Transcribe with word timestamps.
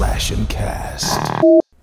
Slash 0.00 0.30
and 0.30 0.48
Cast. 0.48 1.20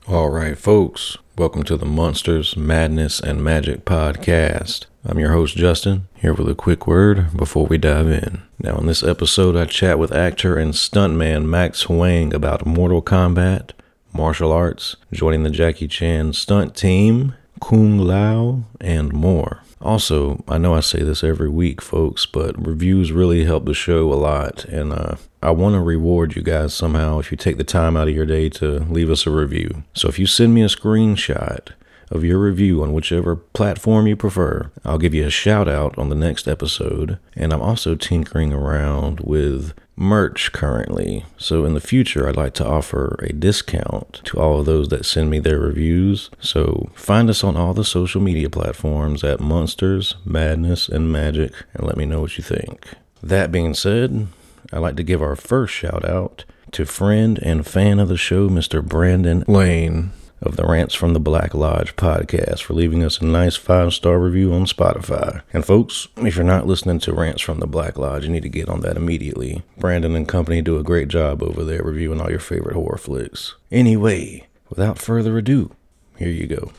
All 0.08 0.30
right, 0.32 0.58
folks, 0.58 1.20
welcome 1.38 1.62
to 1.66 1.78
the 1.78 1.86
Monsters, 1.86 2.58
Madness, 2.58 3.20
and 3.20 3.44
Magic 3.44 3.86
podcast. 3.86 4.88
I'm 5.06 5.20
your 5.20 5.34
host, 5.34 5.56
Justin, 5.56 6.08
here 6.16 6.34
with 6.34 6.50
a 6.50 6.56
quick 6.56 6.88
word 6.88 7.38
before 7.38 7.68
we 7.68 7.78
dive 7.78 8.10
in. 8.10 8.42
Now, 8.58 8.80
in 8.80 8.88
this 8.88 9.04
episode, 9.04 9.56
I 9.56 9.66
chat 9.66 10.00
with 10.00 10.12
actor 10.12 10.58
and 10.58 10.74
stuntman 10.74 11.46
Max 11.46 11.84
Huang 11.84 12.34
about 12.34 12.66
Mortal 12.66 13.04
Kombat, 13.04 13.74
martial 14.12 14.52
arts, 14.52 14.96
joining 15.14 15.44
the 15.44 15.52
Jackie 15.52 15.88
Chan 15.88 16.34
stunt 16.34 16.76
team, 16.76 17.36
Kung 17.62 18.00
Lao, 18.00 18.64
and 18.82 19.14
more. 19.14 19.62
Also, 19.82 20.44
I 20.48 20.58
know 20.58 20.74
I 20.74 20.80
say 20.80 21.04
this 21.04 21.24
every 21.24 21.50
week, 21.50 21.82
folks, 21.82 22.26
but 22.26 22.66
reviews 22.66 23.12
really 23.12 23.46
help 23.46 23.66
the 23.66 23.74
show 23.74 24.12
a 24.12 24.16
lot, 24.16 24.66
and 24.66 24.92
uh, 24.92 25.16
I 25.42 25.52
want 25.52 25.76
to 25.76 25.82
reward 25.82 26.36
you 26.36 26.42
guys 26.42 26.74
somehow 26.74 27.20
if 27.20 27.32
you 27.32 27.38
take 27.38 27.58
the 27.58 27.64
time 27.64 27.96
out 27.96 28.08
of 28.08 28.16
your 28.16 28.26
day 28.26 28.50
to 28.50 28.80
leave 28.80 29.10
us 29.10 29.28
a 29.28 29.32
review. 29.32 29.84
So 29.94 30.08
if 30.08 30.18
you 30.18 30.26
send 30.26 30.54
me 30.54 30.64
a 30.64 30.68
screenshot 30.68 31.70
of 32.10 32.24
your 32.24 32.40
review 32.40 32.82
on 32.82 32.94
whichever 32.94 33.36
platform 33.36 34.08
you 34.08 34.16
prefer, 34.16 34.72
I'll 34.84 34.98
give 34.98 35.14
you 35.14 35.26
a 35.26 35.30
shout 35.30 35.68
out 35.68 35.98
on 35.98 36.10
the 36.10 36.16
next 36.16 36.48
episode. 36.48 37.20
And 37.36 37.54
I'm 37.54 37.62
also 37.62 37.96
tinkering 37.96 38.54
around 38.54 39.20
with 39.20 39.74
merch 39.98 40.52
currently. 40.52 41.26
So 41.38 41.66
in 41.66 41.74
the 41.74 41.82
future, 41.82 42.30
I'd 42.30 42.38
like 42.38 42.54
to 42.56 42.68
offer 42.68 43.18
a 43.20 43.34
discount 43.34 44.22
to 44.26 44.40
all 44.40 44.60
of 44.60 44.66
those 44.66 44.90
that 44.90 45.06
send 45.06 45.30
me 45.30 45.40
their 45.40 45.60
reviews. 45.60 46.30
So 46.40 46.90
find 46.94 47.30
us 47.30 47.44
on 47.44 47.58
all 47.58 47.74
the 47.74 47.84
social 47.84 48.22
media 48.22 48.50
platforms 48.50 49.24
at 49.24 49.40
Monsters, 49.40 50.16
Madness, 50.24 50.88
and 50.88 51.12
Magic 51.12 51.52
and 51.74 51.86
let 51.86 51.98
me 51.98 52.06
know 52.06 52.22
what 52.22 52.38
you 52.38 52.44
think. 52.44 52.88
That 53.24 53.52
being 53.52 53.74
said, 53.74 54.28
I'd 54.72 54.80
like 54.80 54.96
to 54.98 55.04
give 55.04 55.22
our 55.22 55.36
first 55.36 55.74
shout 55.74 56.06
out 56.08 56.46
to 56.72 56.86
friend 56.86 57.40
and 57.42 57.66
fan 57.66 58.00
of 58.00 58.08
the 58.08 58.18
show, 58.18 58.48
Mr. 58.50 58.86
Brandon 58.86 59.44
Lane 59.48 60.12
of 60.42 60.56
the 60.56 60.66
Rants 60.66 60.96
from 60.96 61.14
the 61.14 61.20
Black 61.20 61.54
Lodge 61.54 61.96
podcast 61.96 62.62
for 62.62 62.74
leaving 62.74 63.04
us 63.04 63.20
a 63.20 63.26
nice 63.26 63.56
five 63.56 63.94
star 63.94 64.20
review 64.20 64.54
on 64.54 64.66
Spotify. 64.66 65.42
And 65.54 65.66
folks, 65.66 66.08
if 66.18 66.36
you're 66.36 66.46
not 66.46 66.68
listening 66.68 67.00
to 67.00 67.14
Rants 67.14 67.42
from 67.42 67.60
the 67.60 67.68
Black 67.68 67.98
Lodge, 67.98 68.24
you 68.24 68.30
need 68.30 68.44
to 68.44 68.50
get 68.50 68.70
on 68.70 68.82
that 68.82 68.98
immediately. 68.98 69.64
Brandon 69.78 70.16
and 70.16 70.28
company 70.28 70.62
do 70.62 70.78
a 70.78 70.84
great 70.84 71.08
job 71.08 71.42
over 71.42 71.64
there 71.64 71.84
reviewing 71.84 72.22
all 72.22 72.30
your 72.30 72.40
favorite 72.40 72.76
horror 72.76 72.98
flicks. 72.98 73.56
Anyway, 73.72 74.48
without 74.70 75.00
further 75.00 75.38
ado, 75.38 75.72
here 76.18 76.30
you 76.30 76.48
go. 76.48 76.72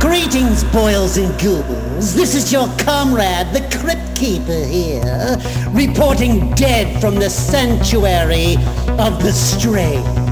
Greetings, 0.00 0.62
boils 0.64 1.16
and 1.16 1.38
ghouls. 1.40 2.14
This 2.14 2.34
is 2.34 2.52
your 2.52 2.68
comrade, 2.78 3.48
the 3.52 3.66
Crypt 3.76 4.16
Keeper 4.16 4.64
here, 4.64 5.36
reporting 5.70 6.50
dead 6.54 7.00
from 7.00 7.16
the 7.16 7.28
sanctuary 7.28 8.54
of 8.98 9.22
the 9.22 9.32
strange. 9.32 10.25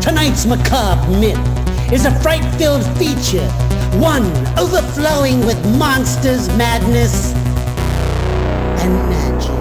Tonight's 0.00 0.46
macabre 0.46 1.10
myth 1.18 1.38
is 1.92 2.06
a 2.06 2.20
fright-filled 2.20 2.84
feature, 2.96 3.46
one 3.98 4.24
overflowing 4.58 5.44
with 5.44 5.62
monsters, 5.78 6.48
madness, 6.56 7.34
and 8.82 8.94
magic. 9.10 9.60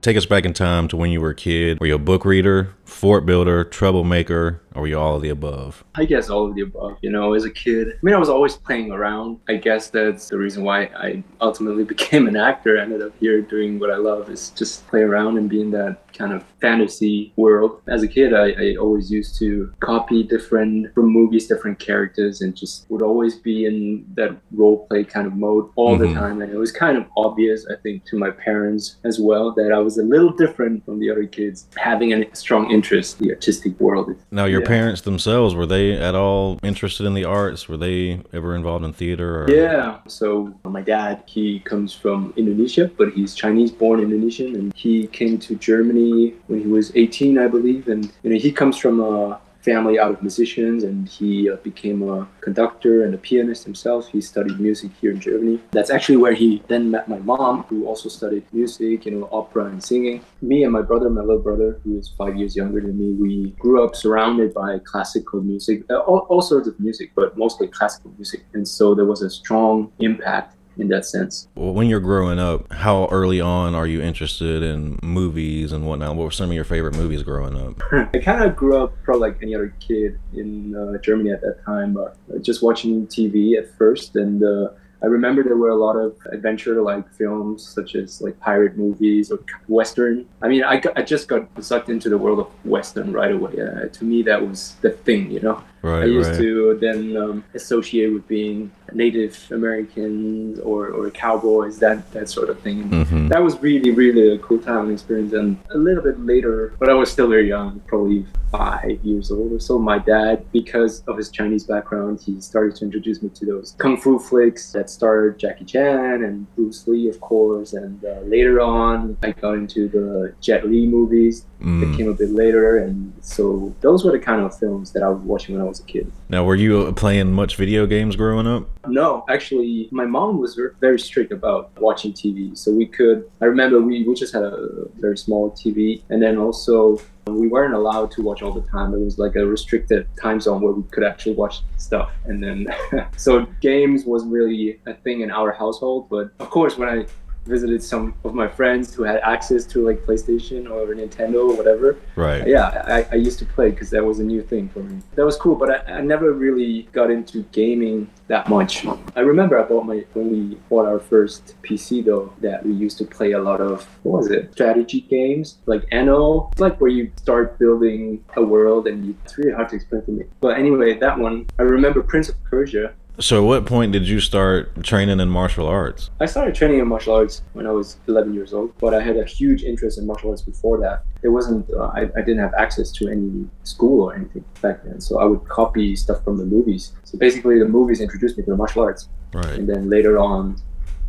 Take 0.00 0.16
us 0.18 0.26
back 0.26 0.44
in 0.44 0.52
time 0.52 0.86
to 0.88 0.98
when 0.98 1.10
you 1.10 1.20
were 1.22 1.30
a 1.30 1.34
kid. 1.34 1.80
Were 1.80 1.86
you 1.86 1.94
a 1.94 1.98
book 1.98 2.26
reader, 2.26 2.74
fort 2.84 3.24
builder, 3.24 3.64
troublemaker, 3.64 4.60
or 4.74 4.82
were 4.82 4.88
you 4.88 4.98
all 4.98 5.16
of 5.16 5.22
the 5.22 5.28
above? 5.28 5.84
I 5.94 6.04
guess 6.04 6.28
all 6.30 6.46
of 6.48 6.54
the 6.54 6.62
above. 6.62 6.98
You 7.02 7.10
know, 7.10 7.34
as 7.34 7.44
a 7.44 7.50
kid, 7.50 7.88
I 7.88 7.98
mean, 8.02 8.14
I 8.14 8.18
was 8.18 8.28
always 8.28 8.56
playing 8.56 8.90
around. 8.90 9.38
I 9.48 9.56
guess 9.56 9.88
that's 9.88 10.28
the 10.28 10.38
reason 10.38 10.64
why 10.64 10.84
I 10.96 11.22
ultimately 11.40 11.84
became 11.94 12.26
an 12.26 12.36
actor. 12.36 12.78
I 12.78 12.82
ended 12.82 13.02
up 13.02 13.12
here 13.20 13.40
doing 13.40 13.78
what 13.78 13.90
I 13.90 13.96
love 13.96 14.30
is 14.30 14.50
just 14.50 14.86
play 14.88 15.02
around 15.02 15.38
and 15.38 15.48
be 15.48 15.60
in 15.60 15.70
that 15.72 15.98
kind 16.16 16.32
of 16.32 16.44
fantasy 16.60 17.32
world. 17.36 17.80
As 17.88 18.02
a 18.02 18.08
kid, 18.08 18.34
I, 18.34 18.50
I 18.52 18.76
always 18.76 19.10
used 19.10 19.36
to 19.40 19.72
copy 19.80 20.22
different 20.22 20.94
from 20.94 21.06
movies, 21.06 21.46
different 21.48 21.78
characters, 21.80 22.40
and 22.40 22.54
just 22.56 22.86
would 22.88 23.02
always 23.02 23.36
be 23.36 23.66
in 23.66 24.04
that 24.14 24.30
role 24.52 24.86
play 24.86 25.02
kind 25.04 25.26
of 25.26 25.34
mode 25.34 25.68
all 25.76 25.96
Mhm. 25.96 25.98
the 26.08 26.14
time. 26.14 26.40
And 26.40 26.52
it 26.52 26.56
was 26.56 26.70
kind 26.72 26.96
of 26.96 27.04
obvious, 27.16 27.66
I 27.70 27.74
think, 27.82 28.04
to 28.06 28.16
my 28.16 28.30
parents 28.30 28.96
as 29.04 29.18
well, 29.20 29.52
that 29.54 29.72
I 29.72 29.78
was 29.78 29.98
a 29.98 30.02
little 30.04 30.30
different 30.30 30.84
from 30.84 30.98
the 31.00 31.10
other 31.10 31.26
kids, 31.26 31.68
having 31.76 32.12
a 32.12 32.34
strong 32.34 32.70
interest 32.70 33.20
in 33.20 33.26
the 33.28 33.34
artistic 33.34 33.78
world. 33.80 34.14
Now, 34.30 34.44
your 34.46 34.62
Yeah. 34.64 34.68
parents 34.68 35.00
themselves, 35.02 35.54
were 35.54 35.66
they 35.66 35.92
at 35.92 36.14
all 36.14 36.58
interested 36.62 37.06
in 37.06 37.14
the 37.14 37.24
arts? 37.24 37.68
Were 37.68 37.76
they 37.76 38.20
ever 38.32 38.54
involved 38.56 38.84
in 38.84 38.92
theater? 38.92 39.44
Or? 39.44 39.50
Yeah. 39.50 39.98
So 40.08 40.52
my 40.64 40.82
dad, 40.82 41.22
he 41.26 41.60
comes 41.60 41.92
from 41.94 42.32
Indonesia, 42.36 42.90
but 42.96 43.12
he's 43.12 43.34
Chinese 43.34 43.70
born 43.70 44.00
Indonesian 44.00 44.56
and 44.56 44.74
he 44.74 45.06
came 45.08 45.38
to 45.38 45.54
Germany 45.56 46.34
when 46.48 46.60
he 46.60 46.66
was 46.66 46.92
18, 46.94 47.38
I 47.38 47.46
believe. 47.46 47.88
And 47.88 48.10
you 48.22 48.30
know, 48.30 48.38
he 48.38 48.50
comes 48.52 48.76
from 48.76 49.00
a 49.00 49.40
family 49.64 49.98
out 49.98 50.10
of 50.10 50.20
musicians 50.20 50.84
and 50.84 51.08
he 51.08 51.50
uh, 51.50 51.56
became 51.56 52.02
a 52.08 52.28
conductor 52.40 53.04
and 53.04 53.14
a 53.14 53.18
pianist 53.18 53.64
himself. 53.64 54.08
He 54.08 54.20
studied 54.20 54.60
music 54.60 54.90
here 55.00 55.10
in 55.10 55.20
Germany. 55.20 55.60
That's 55.72 55.90
actually 55.90 56.18
where 56.18 56.34
he 56.34 56.62
then 56.68 56.90
met 56.90 57.08
my 57.08 57.18
mom, 57.18 57.62
who 57.64 57.86
also 57.86 58.08
studied 58.08 58.44
music, 58.52 59.06
you 59.06 59.12
know, 59.12 59.28
opera 59.32 59.66
and 59.66 59.82
singing. 59.82 60.22
Me 60.42 60.64
and 60.64 60.72
my 60.72 60.82
brother, 60.82 61.08
my 61.08 61.22
little 61.22 61.42
brother, 61.42 61.80
who 61.82 61.98
is 61.98 62.08
five 62.18 62.36
years 62.36 62.54
younger 62.54 62.80
than 62.80 62.98
me, 62.98 63.12
we 63.14 63.50
grew 63.58 63.82
up 63.84 63.96
surrounded 63.96 64.52
by 64.52 64.78
classical 64.84 65.40
music, 65.40 65.84
uh, 65.90 65.98
all, 65.98 66.26
all 66.28 66.42
sorts 66.42 66.68
of 66.68 66.78
music, 66.78 67.12
but 67.14 67.36
mostly 67.38 67.66
classical 67.68 68.12
music. 68.16 68.44
And 68.52 68.66
so 68.68 68.94
there 68.94 69.06
was 69.06 69.22
a 69.22 69.30
strong 69.30 69.90
impact 69.98 70.56
in 70.76 70.88
that 70.88 71.04
sense. 71.04 71.48
When 71.54 71.88
you're 71.88 72.00
growing 72.00 72.38
up, 72.38 72.72
how 72.72 73.06
early 73.10 73.40
on 73.40 73.74
are 73.74 73.86
you 73.86 74.00
interested 74.00 74.62
in 74.62 74.98
movies 75.02 75.72
and 75.72 75.86
whatnot? 75.86 76.16
What 76.16 76.24
were 76.24 76.30
some 76.30 76.50
of 76.50 76.54
your 76.54 76.64
favorite 76.64 76.96
movies 76.96 77.22
growing 77.22 77.56
up? 77.56 77.82
I 77.92 78.18
kind 78.18 78.44
of 78.44 78.56
grew 78.56 78.76
up 78.76 78.94
probably 79.02 79.30
like 79.30 79.42
any 79.42 79.54
other 79.54 79.74
kid 79.80 80.18
in 80.34 80.74
uh, 80.74 80.98
Germany 80.98 81.32
at 81.32 81.40
that 81.42 81.64
time, 81.64 81.94
but 81.94 82.16
uh, 82.34 82.38
just 82.38 82.62
watching 82.62 83.06
TV 83.06 83.56
at 83.56 83.76
first. 83.76 84.16
And 84.16 84.42
uh, 84.42 84.70
I 85.02 85.06
remember 85.06 85.42
there 85.42 85.56
were 85.56 85.68
a 85.68 85.76
lot 85.76 85.96
of 85.96 86.16
adventure 86.32 86.80
like 86.80 87.12
films, 87.12 87.66
such 87.66 87.94
as 87.94 88.22
like 88.22 88.38
pirate 88.40 88.76
movies 88.76 89.30
or 89.30 89.38
Western. 89.68 90.26
I 90.40 90.48
mean, 90.48 90.64
I, 90.64 90.78
got, 90.78 90.98
I 90.98 91.02
just 91.02 91.28
got 91.28 91.46
sucked 91.62 91.90
into 91.90 92.08
the 92.08 92.18
world 92.18 92.38
of 92.38 92.46
Western 92.64 93.12
right 93.12 93.32
away. 93.32 93.52
Uh, 93.60 93.88
to 93.88 94.04
me, 94.04 94.22
that 94.22 94.46
was 94.46 94.76
the 94.80 94.90
thing, 94.90 95.30
you 95.30 95.40
know? 95.40 95.62
Right, 95.84 96.04
I 96.04 96.06
used 96.06 96.30
right. 96.30 96.38
to 96.38 96.78
then 96.80 97.14
um, 97.14 97.44
associate 97.52 98.10
with 98.14 98.26
being 98.26 98.72
Native 98.94 99.36
Americans 99.50 100.58
or, 100.60 100.88
or 100.88 101.10
cowboys, 101.10 101.78
that, 101.80 102.10
that 102.12 102.30
sort 102.30 102.48
of 102.48 102.58
thing. 102.60 102.88
Mhm. 102.88 103.28
That 103.28 103.42
was 103.42 103.60
really, 103.60 103.90
really 103.90 104.34
a 104.34 104.38
cool 104.38 104.58
time 104.58 104.84
and 104.84 104.92
experience. 104.92 105.34
And 105.34 105.58
a 105.74 105.76
little 105.76 106.02
bit 106.02 106.18
later, 106.18 106.72
but 106.78 106.88
I 106.88 106.94
was 106.94 107.12
still 107.12 107.28
very 107.28 107.48
young, 107.48 107.80
probably 107.86 108.24
five 108.50 108.98
years 109.02 109.30
old 109.30 109.52
or 109.52 109.60
so. 109.60 109.78
My 109.78 109.98
dad, 109.98 110.46
because 110.52 111.02
of 111.06 111.18
his 111.18 111.30
Chinese 111.30 111.64
background, 111.64 112.20
he 112.24 112.40
started 112.40 112.76
to 112.76 112.84
introduce 112.86 113.22
me 113.22 113.28
to 113.34 113.44
those 113.44 113.74
kung 113.76 113.98
fu 113.98 114.18
flicks 114.18 114.72
that 114.72 114.88
starred 114.88 115.38
Jackie 115.38 115.66
Chan 115.66 116.22
and 116.22 116.46
Bruce 116.54 116.86
Lee, 116.86 117.10
of 117.10 117.20
course. 117.20 117.74
And 117.74 118.02
uh, 118.04 118.20
later 118.20 118.60
on, 118.60 119.18
I 119.22 119.32
got 119.32 119.54
into 119.54 119.88
the 119.88 120.34
Jet 120.40 120.66
Li 120.66 120.86
movies 120.86 121.44
that 121.64 121.86
Mm. 121.86 121.96
came 121.96 122.08
a 122.08 122.14
bit 122.14 122.30
later. 122.30 122.76
And 122.76 123.12
so 123.22 123.72
those 123.80 124.04
were 124.04 124.12
the 124.12 124.18
kind 124.18 124.42
of 124.42 124.56
films 124.58 124.92
that 124.92 125.02
I 125.02 125.08
was 125.08 125.22
watching 125.22 125.54
when 125.54 125.64
I 125.64 125.68
was 125.68 125.80
a 125.80 125.84
kid. 125.84 126.10
Now, 126.28 126.44
were 126.44 126.54
you 126.56 126.92
playing 126.92 127.32
much 127.32 127.56
video 127.56 127.86
games 127.86 128.16
growing 128.16 128.46
up? 128.46 128.68
No, 128.86 129.24
actually, 129.30 129.88
my 129.90 130.04
mom 130.04 130.38
was 130.38 130.60
very 130.80 130.98
strict 130.98 131.32
about 131.32 131.70
watching 131.80 132.12
TV. 132.12 132.56
So 132.56 132.70
we 132.70 132.86
could, 132.86 133.24
I 133.40 133.46
remember 133.46 133.80
we, 133.80 134.06
we 134.06 134.14
just 134.14 134.34
had 134.34 134.42
a 134.42 134.68
very 135.00 135.16
small 135.16 135.52
TV. 135.52 136.02
And 136.10 136.22
then 136.22 136.36
also, 136.36 137.00
we 137.26 137.48
weren't 137.48 137.72
allowed 137.72 138.10
to 138.12 138.22
watch 138.22 138.42
all 138.42 138.52
the 138.52 138.66
time. 138.68 138.92
It 138.92 139.00
was 139.00 139.18
like 139.18 139.34
a 139.34 139.46
restricted 139.46 140.06
time 140.20 140.40
zone 140.42 140.60
where 140.60 140.72
we 140.74 140.82
could 140.90 141.04
actually 141.04 141.34
watch 141.34 141.62
stuff. 141.78 142.10
And 142.26 142.44
then, 142.44 142.66
so 143.16 143.46
games 143.62 144.04
was 144.04 144.26
really 144.26 144.80
a 144.86 144.92
thing 144.92 145.22
in 145.22 145.30
our 145.30 145.50
household. 145.52 146.10
But 146.10 146.30
of 146.40 146.50
course, 146.50 146.76
when 146.76 146.88
I 146.90 147.06
visited 147.44 147.82
some 147.82 148.14
of 148.24 148.34
my 148.34 148.48
friends 148.48 148.94
who 148.94 149.02
had 149.02 149.18
access 149.18 149.66
to 149.66 149.84
like 149.86 150.04
PlayStation 150.04 150.70
or 150.70 150.94
Nintendo 150.94 151.48
or 151.50 151.56
whatever, 151.56 151.96
Right. 152.16 152.46
yeah, 152.46 152.82
I, 152.86 153.06
I 153.12 153.14
used 153.16 153.38
to 153.40 153.44
play 153.44 153.70
because 153.70 153.90
that 153.90 154.04
was 154.04 154.20
a 154.20 154.24
new 154.24 154.42
thing 154.42 154.68
for 154.68 154.80
me. 154.80 155.00
That 155.14 155.24
was 155.24 155.36
cool, 155.36 155.54
but 155.54 155.70
I, 155.88 155.98
I 155.98 156.00
never 156.00 156.32
really 156.32 156.88
got 156.92 157.10
into 157.10 157.42
gaming 157.52 158.10
that 158.28 158.48
much. 158.48 158.86
I 159.16 159.20
remember 159.20 159.58
I 159.62 159.64
bought 159.68 159.84
my 159.84 160.04
when 160.14 160.30
we 160.30 160.54
bought 160.70 160.86
our 160.86 160.98
first 160.98 161.54
PC 161.62 162.04
though 162.04 162.32
that 162.40 162.64
we 162.64 162.72
used 162.72 162.96
to 162.98 163.04
play 163.04 163.32
a 163.32 163.42
lot 163.42 163.60
of 163.60 163.84
what 164.02 164.18
was 164.22 164.30
it 164.30 164.52
strategy 164.52 165.02
games 165.02 165.58
like 165.66 165.84
Anno. 165.92 166.48
It's 166.52 166.60
like 166.60 166.80
where 166.80 166.90
you 166.90 167.10
start 167.16 167.58
building 167.58 168.24
a 168.36 168.42
world 168.42 168.86
and 168.86 169.04
you, 169.04 169.16
it's 169.24 169.36
really 169.36 169.52
hard 169.52 169.68
to 169.70 169.76
explain 169.76 170.02
to 170.06 170.10
me. 170.12 170.24
But 170.40 170.58
anyway, 170.58 170.98
that 170.98 171.18
one 171.18 171.46
I 171.58 171.62
remember 171.62 172.02
Prince 172.02 172.28
of 172.30 172.42
Persia 172.44 172.94
So, 173.20 173.38
at 173.44 173.46
what 173.46 173.64
point 173.66 173.92
did 173.92 174.08
you 174.08 174.18
start 174.18 174.82
training 174.82 175.20
in 175.20 175.30
martial 175.30 175.68
arts? 175.68 176.10
I 176.20 176.26
started 176.26 176.52
training 176.56 176.80
in 176.80 176.88
martial 176.88 177.14
arts 177.14 177.42
when 177.52 177.64
I 177.64 177.70
was 177.70 177.98
11 178.08 178.34
years 178.34 178.52
old, 178.52 178.76
but 178.80 178.92
I 178.92 179.00
had 179.00 179.16
a 179.16 179.24
huge 179.24 179.62
interest 179.62 179.98
in 179.98 180.06
martial 180.06 180.30
arts 180.30 180.42
before 180.42 180.80
that. 180.80 181.04
It 181.22 181.28
wasn't, 181.28 181.70
uh, 181.70 181.92
I, 181.94 182.00
I 182.16 182.22
didn't 182.22 182.38
have 182.40 182.54
access 182.54 182.90
to 182.92 183.08
any 183.08 183.46
school 183.62 184.02
or 184.10 184.16
anything 184.16 184.44
back 184.60 184.82
then, 184.82 185.00
so 185.00 185.20
I 185.20 185.24
would 185.26 185.44
copy 185.48 185.94
stuff 185.94 186.24
from 186.24 186.38
the 186.38 186.44
movies. 186.44 186.92
So 187.04 187.16
basically, 187.16 187.60
the 187.60 187.68
movies 187.68 188.00
introduced 188.00 188.36
me 188.36 188.42
to 188.44 188.50
the 188.50 188.56
martial 188.56 188.82
arts, 188.82 189.08
Right. 189.32 189.46
and 189.60 189.68
then 189.68 189.88
later 189.88 190.18
on, 190.18 190.56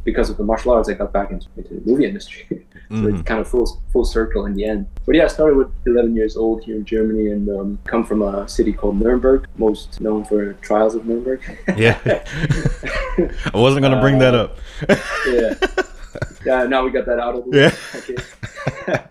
because 0.05 0.29
of 0.29 0.37
the 0.37 0.43
martial 0.43 0.71
arts, 0.71 0.87
I 0.87 0.93
got 0.93 1.11
back 1.11 1.31
into, 1.31 1.47
into 1.57 1.73
the 1.73 1.81
movie 1.89 2.05
industry. 2.05 2.45
so 2.89 2.95
Mhm. 2.95 3.13
it's 3.13 3.23
kind 3.27 3.39
of 3.41 3.47
full 3.47 3.81
full 3.91 4.05
circle 4.05 4.45
in 4.45 4.53
the 4.53 4.63
end. 4.63 4.85
But 5.05 5.15
yeah, 5.15 5.23
I 5.25 5.27
started 5.27 5.57
with 5.57 5.69
11 5.87 6.15
years 6.15 6.37
old 6.37 6.63
here 6.63 6.75
in 6.77 6.85
Germany, 6.85 7.31
and 7.31 7.49
um, 7.49 7.79
come 7.85 8.03
from 8.05 8.21
a 8.21 8.47
city 8.47 8.71
called 8.71 8.95
Nuremberg, 9.01 9.47
most 9.57 9.99
known 9.99 10.23
for 10.23 10.53
trials 10.61 10.93
of 10.95 11.05
Nuremberg. 11.05 11.41
Yeah. 11.75 11.97
I 13.53 13.57
wasn't 13.65 13.81
going 13.81 13.95
to 13.95 14.01
bring 14.01 14.19
that 14.19 14.35
up. 14.35 14.57
yeah. 15.27 15.53
Yeah, 16.45 16.67
now 16.67 16.85
we 16.85 16.91
got 16.91 17.05
that 17.07 17.19
out 17.19 17.35
of 17.35 17.43
the 17.45 17.49
way. 17.49 17.57
Yeah. 17.63 17.73
Okay. 17.97 19.03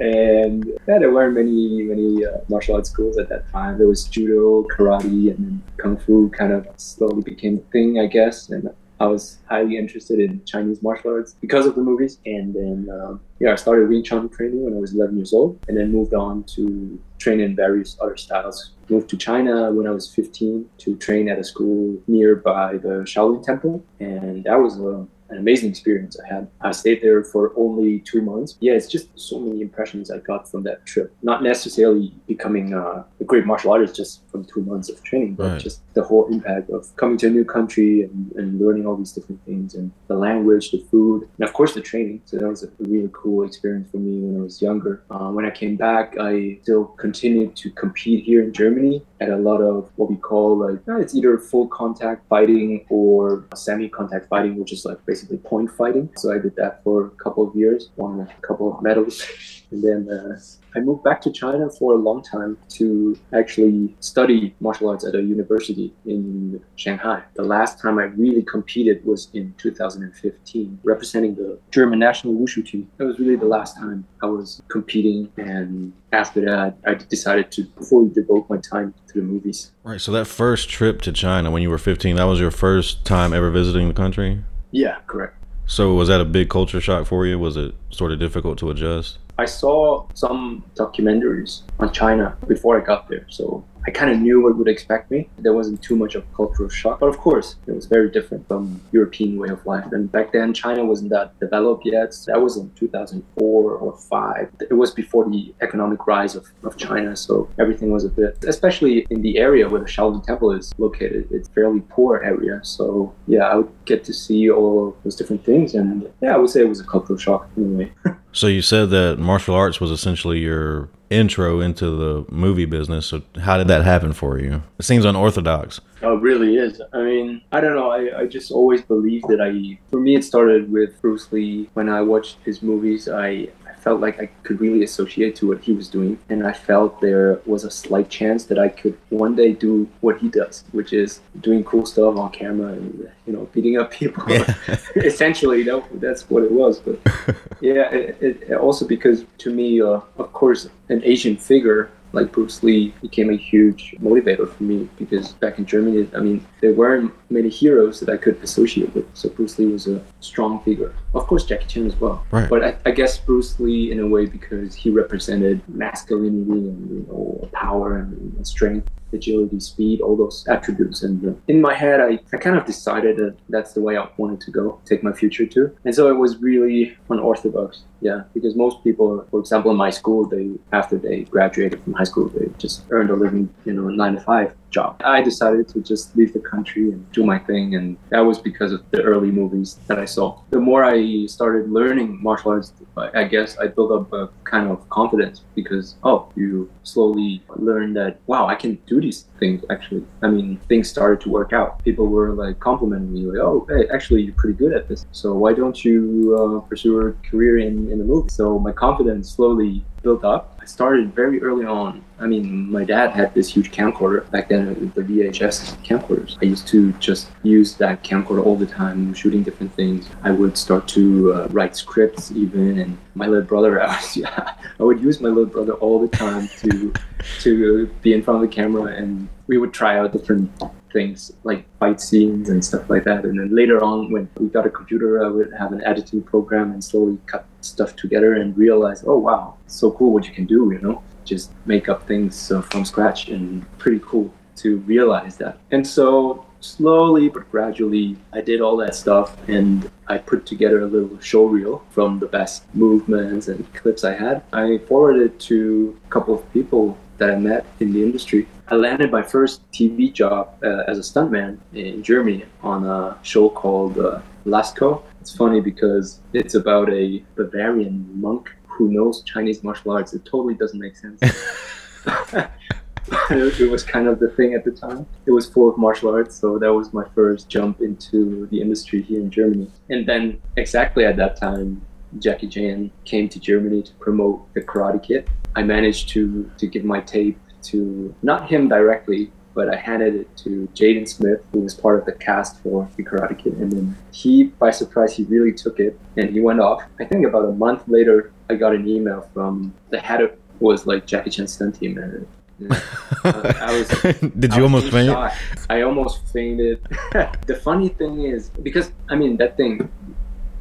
and 0.00 0.64
yeah, 0.88 0.98
there 0.98 1.12
weren't 1.12 1.34
many 1.34 1.82
many 1.82 2.24
uh, 2.24 2.38
martial 2.48 2.76
arts 2.76 2.90
schools 2.90 3.18
at 3.18 3.28
that 3.28 3.48
time. 3.52 3.78
There 3.78 3.86
was 3.88 4.04
judo, 4.04 4.66
karate, 4.74 5.30
and 5.34 5.38
then 5.38 5.62
kung 5.76 5.96
fu 5.98 6.30
kind 6.30 6.52
of 6.52 6.66
slowly 6.76 7.22
became 7.22 7.56
a 7.58 7.70
thing, 7.72 7.98
I 8.00 8.06
guess. 8.06 8.48
And 8.48 8.70
I 9.00 9.06
was 9.06 9.38
highly 9.48 9.76
interested 9.76 10.18
in 10.18 10.44
Chinese 10.44 10.82
martial 10.82 11.12
arts 11.12 11.34
because 11.40 11.66
of 11.66 11.74
the 11.74 11.82
movies. 11.82 12.18
And 12.26 12.54
then 12.54 12.88
um, 12.92 13.20
yeah, 13.38 13.52
I 13.52 13.56
started 13.56 13.88
Wing 13.88 14.02
Chun 14.02 14.28
training 14.28 14.64
when 14.64 14.74
I 14.74 14.80
was 14.80 14.94
11 14.94 15.16
years 15.16 15.32
old, 15.32 15.58
and 15.68 15.76
then 15.76 15.92
moved 15.92 16.14
on 16.14 16.44
to 16.54 17.00
train 17.18 17.40
in 17.40 17.54
various 17.54 17.96
other 18.00 18.16
styles. 18.16 18.72
Moved 18.88 19.10
to 19.10 19.16
China 19.16 19.70
when 19.70 19.86
I 19.86 19.90
was 19.90 20.12
15 20.14 20.68
to 20.78 20.96
train 20.96 21.28
at 21.28 21.38
a 21.38 21.44
school 21.44 21.98
nearby 22.06 22.78
the 22.78 23.04
Shaolin 23.04 23.42
Temple, 23.42 23.84
and 24.00 24.44
that 24.44 24.56
was 24.56 24.78
a 24.78 25.06
an 25.30 25.38
amazing 25.38 25.70
experience 25.70 26.16
I 26.18 26.34
had. 26.34 26.48
I 26.60 26.70
stayed 26.72 27.02
there 27.02 27.22
for 27.22 27.52
only 27.56 28.00
two 28.00 28.22
months. 28.22 28.56
Yeah, 28.60 28.72
it's 28.72 28.86
just 28.88 29.08
so 29.18 29.38
many 29.38 29.60
impressions 29.60 30.10
I 30.10 30.18
got 30.18 30.50
from 30.50 30.62
that 30.64 30.84
trip. 30.86 31.14
Not 31.22 31.42
necessarily 31.42 32.14
becoming 32.26 32.74
uh, 32.74 33.04
a 33.20 33.24
great 33.24 33.44
martial 33.46 33.72
artist 33.72 33.94
just 33.96 34.22
from 34.30 34.44
two 34.44 34.62
months 34.62 34.88
of 34.88 35.02
training, 35.02 35.34
but 35.34 35.48
Right. 35.52 35.60
just 35.60 35.80
the 35.94 36.02
whole 36.02 36.26
impact 36.28 36.70
of 36.70 36.94
coming 36.96 37.16
to 37.18 37.26
a 37.26 37.30
new 37.30 37.44
country 37.44 38.02
and, 38.02 38.32
and 38.36 38.60
learning 38.60 38.86
all 38.86 38.96
these 38.96 39.12
different 39.12 39.42
things 39.44 39.74
and 39.74 39.90
the 40.08 40.14
language, 40.14 40.70
the 40.70 40.78
food, 40.90 41.28
and 41.38 41.48
of 41.48 41.52
course 41.54 41.74
the 41.74 41.80
training. 41.80 42.20
So 42.26 42.36
that 42.38 42.48
was 42.48 42.62
a 42.64 42.68
really 42.80 43.10
cool 43.12 43.44
experience 43.44 43.90
for 43.90 43.98
me 43.98 44.20
when 44.20 44.40
I 44.40 44.44
was 44.44 44.60
younger. 44.62 45.02
Uh, 45.10 45.30
when 45.30 45.44
I 45.44 45.50
came 45.50 45.76
back, 45.76 46.16
I 46.20 46.58
still 46.62 46.84
continued 46.84 47.56
to 47.56 47.70
compete 47.70 48.24
here 48.24 48.42
in 48.42 48.52
Germany 48.52 49.02
at 49.20 49.30
a 49.30 49.36
lot 49.36 49.60
of 49.60 49.90
what 49.96 50.08
we 50.10 50.16
call 50.16 50.56
like 50.56 50.78
uh, 50.88 50.96
it's 50.98 51.14
either 51.14 51.36
full 51.38 51.66
contact 51.68 52.26
fighting 52.28 52.84
or 52.88 53.44
semi 53.54 53.88
contact 53.88 54.28
fighting, 54.28 54.56
which 54.58 54.72
is 54.72 54.84
like 54.84 54.98
basically 55.06 55.17
point 55.44 55.70
fighting. 55.70 56.10
So 56.16 56.32
I 56.32 56.38
did 56.38 56.56
that 56.56 56.82
for 56.84 57.06
a 57.06 57.10
couple 57.10 57.48
of 57.48 57.54
years, 57.54 57.90
won 57.96 58.20
a 58.20 58.46
couple 58.46 58.74
of 58.74 58.82
medals, 58.82 59.22
and 59.70 59.82
then 59.82 60.08
uh, 60.10 60.38
I 60.74 60.80
moved 60.80 61.02
back 61.02 61.20
to 61.22 61.32
China 61.32 61.68
for 61.70 61.94
a 61.94 61.96
long 61.96 62.22
time 62.22 62.58
to 62.70 63.18
actually 63.32 63.96
study 64.00 64.54
martial 64.60 64.88
arts 64.90 65.04
at 65.04 65.14
a 65.14 65.22
university 65.22 65.92
in 66.06 66.62
Shanghai. 66.76 67.22
The 67.34 67.42
last 67.42 67.80
time 67.80 67.98
I 67.98 68.04
really 68.04 68.42
competed 68.42 69.04
was 69.04 69.28
in 69.34 69.54
2015, 69.58 70.80
representing 70.82 71.34
the 71.34 71.58
German 71.70 71.98
national 71.98 72.34
wushu 72.34 72.64
team. 72.64 72.90
That 72.98 73.06
was 73.06 73.18
really 73.18 73.36
the 73.36 73.46
last 73.46 73.76
time 73.76 74.06
I 74.22 74.26
was 74.26 74.62
competing, 74.68 75.30
and 75.36 75.92
after 76.12 76.40
that, 76.42 76.76
I 76.86 76.94
decided 76.94 77.50
to 77.52 77.66
fully 77.88 78.10
devote 78.10 78.48
my 78.48 78.58
time 78.58 78.94
to 79.08 79.14
the 79.14 79.22
movies. 79.22 79.72
Right. 79.82 80.00
So, 80.00 80.12
that 80.12 80.26
first 80.26 80.68
trip 80.68 81.02
to 81.02 81.12
China 81.12 81.50
when 81.50 81.62
you 81.62 81.70
were 81.70 81.78
15, 81.78 82.16
that 82.16 82.24
was 82.24 82.40
your 82.40 82.50
first 82.50 83.04
time 83.04 83.32
ever 83.32 83.50
visiting 83.50 83.88
the 83.88 83.94
country? 83.94 84.44
Yeah, 84.70 84.98
correct. 85.06 85.34
So, 85.66 85.94
was 85.94 86.08
that 86.08 86.20
a 86.20 86.24
big 86.24 86.48
culture 86.48 86.80
shock 86.80 87.06
for 87.06 87.26
you? 87.26 87.38
Was 87.38 87.56
it 87.56 87.74
sort 87.90 88.12
of 88.12 88.18
difficult 88.18 88.58
to 88.58 88.70
adjust? 88.70 89.18
I 89.38 89.44
saw 89.44 90.04
some 90.14 90.64
documentaries 90.74 91.62
on 91.78 91.92
China 91.92 92.36
before 92.48 92.80
I 92.80 92.84
got 92.84 93.08
there, 93.08 93.24
so 93.28 93.64
I 93.86 93.92
kind 93.92 94.10
of 94.10 94.18
knew 94.18 94.42
what 94.42 94.56
would 94.58 94.66
expect 94.66 95.12
me. 95.12 95.30
There 95.38 95.52
wasn't 95.52 95.80
too 95.80 95.94
much 95.94 96.16
of 96.16 96.30
cultural 96.34 96.68
shock, 96.68 96.98
but 96.98 97.06
of 97.06 97.18
course, 97.18 97.54
it 97.68 97.72
was 97.72 97.86
very 97.86 98.10
different 98.10 98.46
from 98.48 98.80
European 98.90 99.38
way 99.38 99.48
of 99.48 99.64
life. 99.64 99.92
And 99.92 100.10
back 100.10 100.32
then, 100.32 100.52
China 100.52 100.84
wasn't 100.84 101.10
that 101.10 101.38
developed 101.38 101.86
yet. 101.86 102.14
That 102.26 102.42
was 102.42 102.56
in 102.56 102.70
2004 102.74 103.72
or 103.72 103.96
five. 103.96 104.50
It 104.60 104.74
was 104.74 104.90
before 104.90 105.24
the 105.30 105.54
economic 105.62 106.06
rise 106.08 106.34
of, 106.34 106.46
of 106.64 106.76
China, 106.76 107.14
so 107.14 107.48
everything 107.60 107.92
was 107.92 108.04
a 108.04 108.08
bit, 108.08 108.44
especially 108.44 109.06
in 109.08 109.22
the 109.22 109.38
area 109.38 109.68
where 109.68 109.80
the 109.80 109.86
Shaolin 109.86 110.24
Temple 110.24 110.50
is 110.50 110.74
located. 110.78 111.28
It's 111.30 111.48
fairly 111.48 111.80
poor 111.88 112.18
area, 112.24 112.58
so 112.64 113.14
yeah, 113.28 113.44
I 113.44 113.54
would 113.54 113.72
get 113.84 114.02
to 114.04 114.12
see 114.12 114.50
all 114.50 114.96
those 115.04 115.14
different 115.14 115.44
things, 115.44 115.74
and 115.74 116.10
yeah, 116.20 116.34
I 116.34 116.38
would 116.38 116.50
say 116.50 116.60
it 116.60 116.68
was 116.68 116.80
a 116.80 116.84
cultural 116.84 117.18
shock 117.18 117.48
in 117.56 117.64
a 117.64 117.78
way. 117.78 117.92
So, 118.38 118.46
you 118.46 118.62
said 118.62 118.90
that 118.90 119.18
martial 119.18 119.56
arts 119.56 119.80
was 119.80 119.90
essentially 119.90 120.38
your 120.38 120.88
intro 121.10 121.58
into 121.58 121.90
the 121.90 122.24
movie 122.32 122.66
business. 122.66 123.06
So, 123.06 123.22
how 123.40 123.58
did 123.58 123.66
that 123.66 123.82
happen 123.82 124.12
for 124.12 124.38
you? 124.38 124.62
It 124.78 124.84
seems 124.84 125.04
unorthodox. 125.04 125.80
Oh, 126.02 126.16
it 126.16 126.22
really 126.22 126.54
is. 126.54 126.80
I 126.92 127.02
mean, 127.02 127.42
I 127.50 127.60
don't 127.60 127.74
know. 127.74 127.90
I, 127.90 128.20
I 128.20 128.26
just 128.26 128.52
always 128.52 128.80
believed 128.82 129.26
that 129.26 129.40
I, 129.40 129.76
for 129.90 129.98
me, 129.98 130.14
it 130.14 130.22
started 130.22 130.70
with 130.70 131.02
Bruce 131.02 131.32
Lee. 131.32 131.68
When 131.74 131.88
I 131.88 132.00
watched 132.00 132.36
his 132.44 132.62
movies, 132.62 133.08
I, 133.08 133.48
I 133.57 133.57
felt 133.78 134.00
like 134.00 134.20
I 134.20 134.26
could 134.42 134.60
really 134.60 134.82
associate 134.82 135.36
to 135.36 135.48
what 135.48 135.60
he 135.60 135.72
was 135.72 135.88
doing. 135.88 136.18
And 136.28 136.46
I 136.46 136.52
felt 136.52 137.00
there 137.00 137.40
was 137.46 137.64
a 137.64 137.70
slight 137.70 138.08
chance 138.08 138.44
that 138.44 138.58
I 138.58 138.68
could 138.68 138.96
one 139.10 139.34
day 139.34 139.52
do 139.52 139.88
what 140.00 140.18
he 140.18 140.28
does, 140.28 140.64
which 140.72 140.92
is 140.92 141.20
doing 141.40 141.64
cool 141.64 141.86
stuff 141.86 142.16
on 142.16 142.30
camera 142.30 142.72
and, 142.72 143.10
you 143.26 143.32
know, 143.32 143.48
beating 143.52 143.78
up 143.78 143.90
people. 144.00 144.24
Yeah. 144.28 144.54
Essentially, 144.96 145.62
that, 145.64 145.82
that's 145.94 146.28
what 146.30 146.42
it 146.42 146.52
was. 146.52 146.78
But 146.78 146.98
yeah, 147.60 147.90
it, 147.90 148.42
it, 148.48 148.52
also 148.52 148.86
because 148.86 149.24
to 149.38 149.52
me, 149.52 149.80
uh, 149.80 150.00
of 150.18 150.32
course, 150.32 150.68
an 150.88 151.02
Asian 151.04 151.36
figure 151.36 151.90
like 152.12 152.32
Bruce 152.32 152.62
Lee 152.62 152.94
became 153.02 153.30
a 153.30 153.36
huge 153.36 153.94
motivator 154.00 154.50
for 154.50 154.62
me 154.62 154.88
because 154.98 155.32
back 155.32 155.58
in 155.58 155.66
Germany, 155.66 156.08
I 156.14 156.20
mean, 156.20 156.46
there 156.60 156.72
weren't 156.72 157.12
many 157.30 157.48
heroes 157.48 158.00
that 158.00 158.08
I 158.08 158.16
could 158.16 158.42
associate 158.42 158.94
with. 158.94 159.04
So 159.14 159.28
Bruce 159.28 159.58
Lee 159.58 159.66
was 159.66 159.86
a 159.86 160.02
strong 160.20 160.62
figure. 160.62 160.94
Of 161.14 161.26
course, 161.26 161.44
Jackie 161.44 161.66
Chan 161.66 161.86
as 161.86 161.96
well. 161.96 162.24
Right. 162.30 162.48
But 162.48 162.64
I, 162.64 162.76
I 162.86 162.90
guess 162.90 163.18
Bruce 163.18 163.58
Lee, 163.58 163.90
in 163.92 164.00
a 164.00 164.06
way, 164.06 164.26
because 164.26 164.74
he 164.74 164.90
represented 164.90 165.62
masculinity 165.68 166.68
and 166.68 166.90
you 166.90 167.06
know 167.08 167.48
power 167.52 167.98
and, 167.98 168.46
strength, 168.46 168.88
agility, 169.12 169.58
speed, 169.60 170.00
all 170.00 170.16
those 170.16 170.46
attributes. 170.48 171.02
And 171.02 171.26
uh, 171.26 171.32
in 171.48 171.60
my 171.60 171.74
head, 171.74 172.00
I, 172.00 172.18
I 172.32 172.36
kind 172.36 172.56
of 172.56 172.64
decided 172.66 173.16
that 173.16 173.36
that's 173.48 173.72
the 173.72 173.80
way 173.80 173.96
I 173.96 174.08
wanted 174.16 174.40
to 174.42 174.50
go, 174.50 174.80
take 174.84 175.02
my 175.02 175.12
future 175.12 175.46
to. 175.46 175.76
And 175.84 175.94
so 175.94 176.08
it 176.08 176.14
was 176.14 176.38
really 176.38 176.96
unorthodox. 177.10 177.82
Yeah, 178.00 178.22
because 178.32 178.54
most 178.54 178.84
people, 178.84 179.26
for 179.30 179.40
example, 179.40 179.72
in 179.72 179.76
my 179.76 179.90
school, 179.90 180.24
they 180.24 180.50
after 180.72 180.96
they 180.96 181.22
graduated 181.24 181.82
from 181.82 181.94
high 181.94 182.04
school, 182.04 182.28
they 182.28 182.48
just 182.56 182.84
earned 182.90 183.10
a 183.10 183.16
living, 183.16 183.52
you 183.64 183.72
know, 183.72 183.88
a 183.88 183.92
nine 183.92 184.14
to 184.14 184.20
five 184.20 184.54
job. 184.70 185.00
I 185.04 185.20
decided 185.20 185.66
to 185.70 185.80
just 185.80 186.16
leave 186.16 186.32
the 186.32 186.38
country 186.38 186.92
and 186.92 187.10
do 187.10 187.24
my 187.24 187.40
thing, 187.40 187.74
and 187.74 187.96
that 188.10 188.20
was 188.20 188.38
because 188.38 188.72
of 188.72 188.88
the 188.92 189.02
early 189.02 189.32
movies 189.32 189.80
that 189.88 189.98
I 189.98 190.04
saw. 190.04 190.40
The 190.50 190.60
more 190.60 190.84
I 190.84 190.94
started 191.26 191.70
learning 191.70 192.22
martial 192.22 192.52
arts, 192.52 192.72
I 192.96 193.20
I 193.20 193.24
guess 193.24 193.58
I 193.58 193.66
built 193.66 193.90
up 193.92 194.12
a 194.12 194.30
kind 194.44 194.70
of 194.70 194.88
confidence 194.88 195.42
because 195.54 195.96
oh, 196.04 196.30
you 196.34 196.70
slowly 196.82 197.42
learn 197.56 197.94
that 197.94 198.20
wow, 198.26 198.46
I 198.46 198.54
can 198.54 198.78
do 198.86 199.00
these 199.00 199.26
things. 199.40 199.64
Actually, 199.70 200.04
I 200.22 200.28
mean, 200.28 200.58
things 200.68 200.88
started 200.88 201.20
to 201.22 201.28
work 201.30 201.52
out. 201.52 201.82
People 201.84 202.06
were 202.06 202.32
like 202.32 202.58
complimenting 202.60 203.12
me, 203.12 203.22
like, 203.26 203.40
oh, 203.40 203.66
hey, 203.68 203.88
actually, 203.94 204.22
you're 204.22 204.34
pretty 204.34 204.56
good 204.56 204.72
at 204.72 204.88
this. 204.88 205.06
So 205.12 205.34
why 205.34 205.52
don't 205.52 205.84
you 205.84 205.98
uh, 206.38 206.60
pursue 206.68 206.92
a 207.00 207.12
career 207.28 207.58
in 207.58 207.90
in 207.92 207.98
the 207.98 208.04
movie? 208.04 208.30
So 208.30 208.58
my 208.58 208.72
confidence 208.72 209.30
slowly 209.30 209.84
built 210.02 210.24
up. 210.24 210.57
Started 210.68 211.14
very 211.14 211.42
early 211.42 211.64
on. 211.64 212.04
I 212.20 212.26
mean, 212.26 212.70
my 212.70 212.84
dad 212.84 213.10
had 213.12 213.32
this 213.32 213.48
huge 213.48 213.72
camcorder 213.72 214.30
back 214.30 214.50
then, 214.50 214.92
the 214.94 215.00
VHS 215.00 215.82
camcorders. 215.82 216.36
I 216.42 216.44
used 216.44 216.68
to 216.68 216.92
just 216.94 217.30
use 217.42 217.74
that 217.76 218.04
camcorder 218.04 218.44
all 218.44 218.54
the 218.54 218.66
time, 218.66 219.14
shooting 219.14 219.42
different 219.42 219.72
things. 219.72 220.10
I 220.22 220.30
would 220.30 220.58
start 220.58 220.86
to 220.88 221.32
uh, 221.32 221.48
write 221.52 221.74
scripts 221.74 222.32
even, 222.32 222.80
and 222.80 222.98
my 223.14 223.26
little 223.26 223.46
brother, 223.46 223.82
I, 223.82 223.86
was, 223.86 224.14
yeah, 224.14 224.56
I 224.78 224.82
would 224.82 225.00
use 225.00 225.22
my 225.22 225.30
little 225.30 225.46
brother 225.46 225.72
all 225.72 226.06
the 226.06 226.14
time 226.14 226.48
to 226.58 226.92
to 227.40 227.86
be 228.02 228.12
in 228.12 228.22
front 228.22 228.44
of 228.44 228.50
the 228.50 228.54
camera, 228.54 228.92
and 228.94 229.26
we 229.46 229.56
would 229.56 229.72
try 229.72 229.98
out 229.98 230.12
different 230.12 230.50
things 230.92 231.32
like 231.44 231.64
fight 231.78 232.00
scenes 232.00 232.50
and 232.50 232.62
stuff 232.62 232.88
like 232.90 233.04
that. 233.04 233.24
And 233.24 233.38
then 233.38 233.54
later 233.54 233.82
on, 233.82 234.12
when 234.12 234.28
we 234.38 234.48
got 234.48 234.66
a 234.66 234.70
computer, 234.70 235.24
I 235.24 235.28
would 235.28 235.52
have 235.54 235.72
an 235.72 235.82
editing 235.84 236.22
program 236.22 236.72
and 236.72 236.84
slowly 236.84 237.18
cut 237.26 237.46
stuff 237.68 237.96
together 237.96 238.34
and 238.34 238.56
realize, 238.56 239.04
oh 239.06 239.18
wow, 239.18 239.54
so 239.66 239.90
cool 239.92 240.12
what 240.12 240.26
you 240.26 240.32
can 240.32 240.46
do, 240.46 240.70
you 240.72 240.80
know, 240.80 241.02
just 241.24 241.50
make 241.66 241.88
up 241.88 242.06
things 242.06 242.50
uh, 242.50 242.62
from 242.62 242.84
scratch 242.84 243.28
and 243.28 243.64
pretty 243.78 244.00
cool 244.04 244.32
to 244.56 244.78
realize 244.78 245.36
that. 245.36 245.58
And 245.70 245.86
so 245.86 246.44
slowly 246.60 247.28
but 247.28 247.50
gradually, 247.50 248.16
I 248.32 248.40
did 248.40 248.60
all 248.60 248.76
that 248.78 248.94
stuff 248.94 249.36
and 249.48 249.90
I 250.08 250.18
put 250.18 250.46
together 250.46 250.80
a 250.80 250.86
little 250.86 251.18
show 251.20 251.44
reel 251.44 251.84
from 251.90 252.18
the 252.18 252.26
best 252.26 252.64
movements 252.74 253.48
and 253.48 253.72
clips 253.74 254.04
I 254.04 254.14
had. 254.14 254.42
I 254.52 254.78
forwarded 254.88 255.22
it 255.22 255.40
to 255.40 255.98
a 256.06 256.10
couple 256.10 256.34
of 256.34 256.52
people 256.52 256.96
that 257.18 257.30
I 257.30 257.36
met 257.36 257.66
in 257.80 257.92
the 257.92 258.02
industry. 258.02 258.46
I 258.68 258.74
landed 258.74 259.10
my 259.10 259.22
first 259.22 259.70
TV 259.72 260.12
job 260.12 260.54
uh, 260.62 260.84
as 260.86 260.98
a 260.98 261.02
stuntman 261.02 261.58
in 261.72 262.02
Germany 262.02 262.44
on 262.62 262.84
a 262.84 263.18
show 263.22 263.48
called 263.48 263.98
uh, 263.98 264.20
Lasko. 264.46 265.02
It's 265.28 265.36
funny 265.36 265.60
because 265.60 266.20
it's 266.32 266.54
about 266.54 266.90
a 266.90 267.22
Bavarian 267.36 268.08
monk 268.18 268.48
who 268.66 268.88
knows 268.88 269.22
Chinese 269.24 269.62
martial 269.62 269.90
arts. 269.90 270.14
It 270.14 270.24
totally 270.24 270.54
doesn't 270.54 270.80
make 270.80 270.96
sense. 270.96 271.20
it 273.30 273.70
was 273.70 273.84
kind 273.84 274.08
of 274.08 274.20
the 274.20 274.30
thing 274.30 274.54
at 274.54 274.64
the 274.64 274.70
time. 274.70 275.04
It 275.26 275.32
was 275.32 275.46
full 275.46 275.68
of 275.68 275.76
martial 275.76 276.08
arts, 276.14 276.34
so 276.34 276.58
that 276.58 276.72
was 276.72 276.94
my 276.94 277.04
first 277.14 277.50
jump 277.50 277.82
into 277.82 278.46
the 278.46 278.62
industry 278.62 279.02
here 279.02 279.20
in 279.20 279.30
Germany. 279.30 279.70
And 279.90 280.08
then, 280.08 280.40
exactly 280.56 281.04
at 281.04 281.18
that 281.18 281.36
time, 281.36 281.82
Jackie 282.18 282.48
Chan 282.48 282.90
came 283.04 283.28
to 283.28 283.38
Germany 283.38 283.82
to 283.82 283.92
promote 283.96 284.54
the 284.54 284.62
Karate 284.62 285.02
Kid. 285.02 285.28
I 285.54 285.62
managed 285.62 286.08
to 286.10 286.50
to 286.56 286.66
give 286.66 286.84
my 286.86 287.00
tape 287.00 287.38
to 287.64 288.14
not 288.22 288.48
him 288.48 288.66
directly, 288.70 289.30
but 289.58 289.68
I 289.68 289.74
handed 289.74 290.14
it 290.14 290.36
to 290.44 290.68
Jaden 290.72 291.08
Smith, 291.08 291.40
who 291.50 291.58
was 291.66 291.74
part 291.74 291.98
of 291.98 292.04
the 292.06 292.12
cast 292.12 292.62
for 292.62 292.88
the 292.96 293.02
Karate 293.02 293.36
Kid, 293.36 293.54
and 293.54 293.72
then 293.72 293.96
he, 294.12 294.44
by 294.44 294.70
surprise, 294.70 295.16
he 295.16 295.24
really 295.24 295.52
took 295.52 295.80
it 295.80 295.98
and 296.16 296.30
he 296.30 296.38
went 296.38 296.60
off. 296.60 296.80
I 297.00 297.04
think 297.04 297.26
about 297.26 297.44
a 297.44 297.50
month 297.50 297.82
later, 297.88 298.30
I 298.48 298.54
got 298.54 298.72
an 298.72 298.86
email 298.86 299.28
from 299.34 299.74
the 299.90 299.98
head 299.98 300.20
of 300.20 300.30
was 300.60 300.86
like 300.86 301.08
Jackie 301.08 301.30
Chan's 301.30 301.52
stunt 301.54 301.74
team, 301.80 301.98
and 301.98 302.24
uh, 302.70 303.52
I 303.68 303.70
was 303.76 303.88
Did 304.42 304.52
I 304.52 304.56
you 304.58 304.62
was 304.62 304.68
almost 304.68 304.86
in 304.86 304.92
faint? 304.92 305.32
I 305.68 305.82
almost 305.82 306.16
fainted. 306.32 306.78
the 307.50 307.56
funny 307.68 307.88
thing 307.88 308.14
is, 308.34 308.50
because 308.62 308.92
I 309.08 309.16
mean 309.16 309.38
that 309.38 309.56
thing 309.56 309.90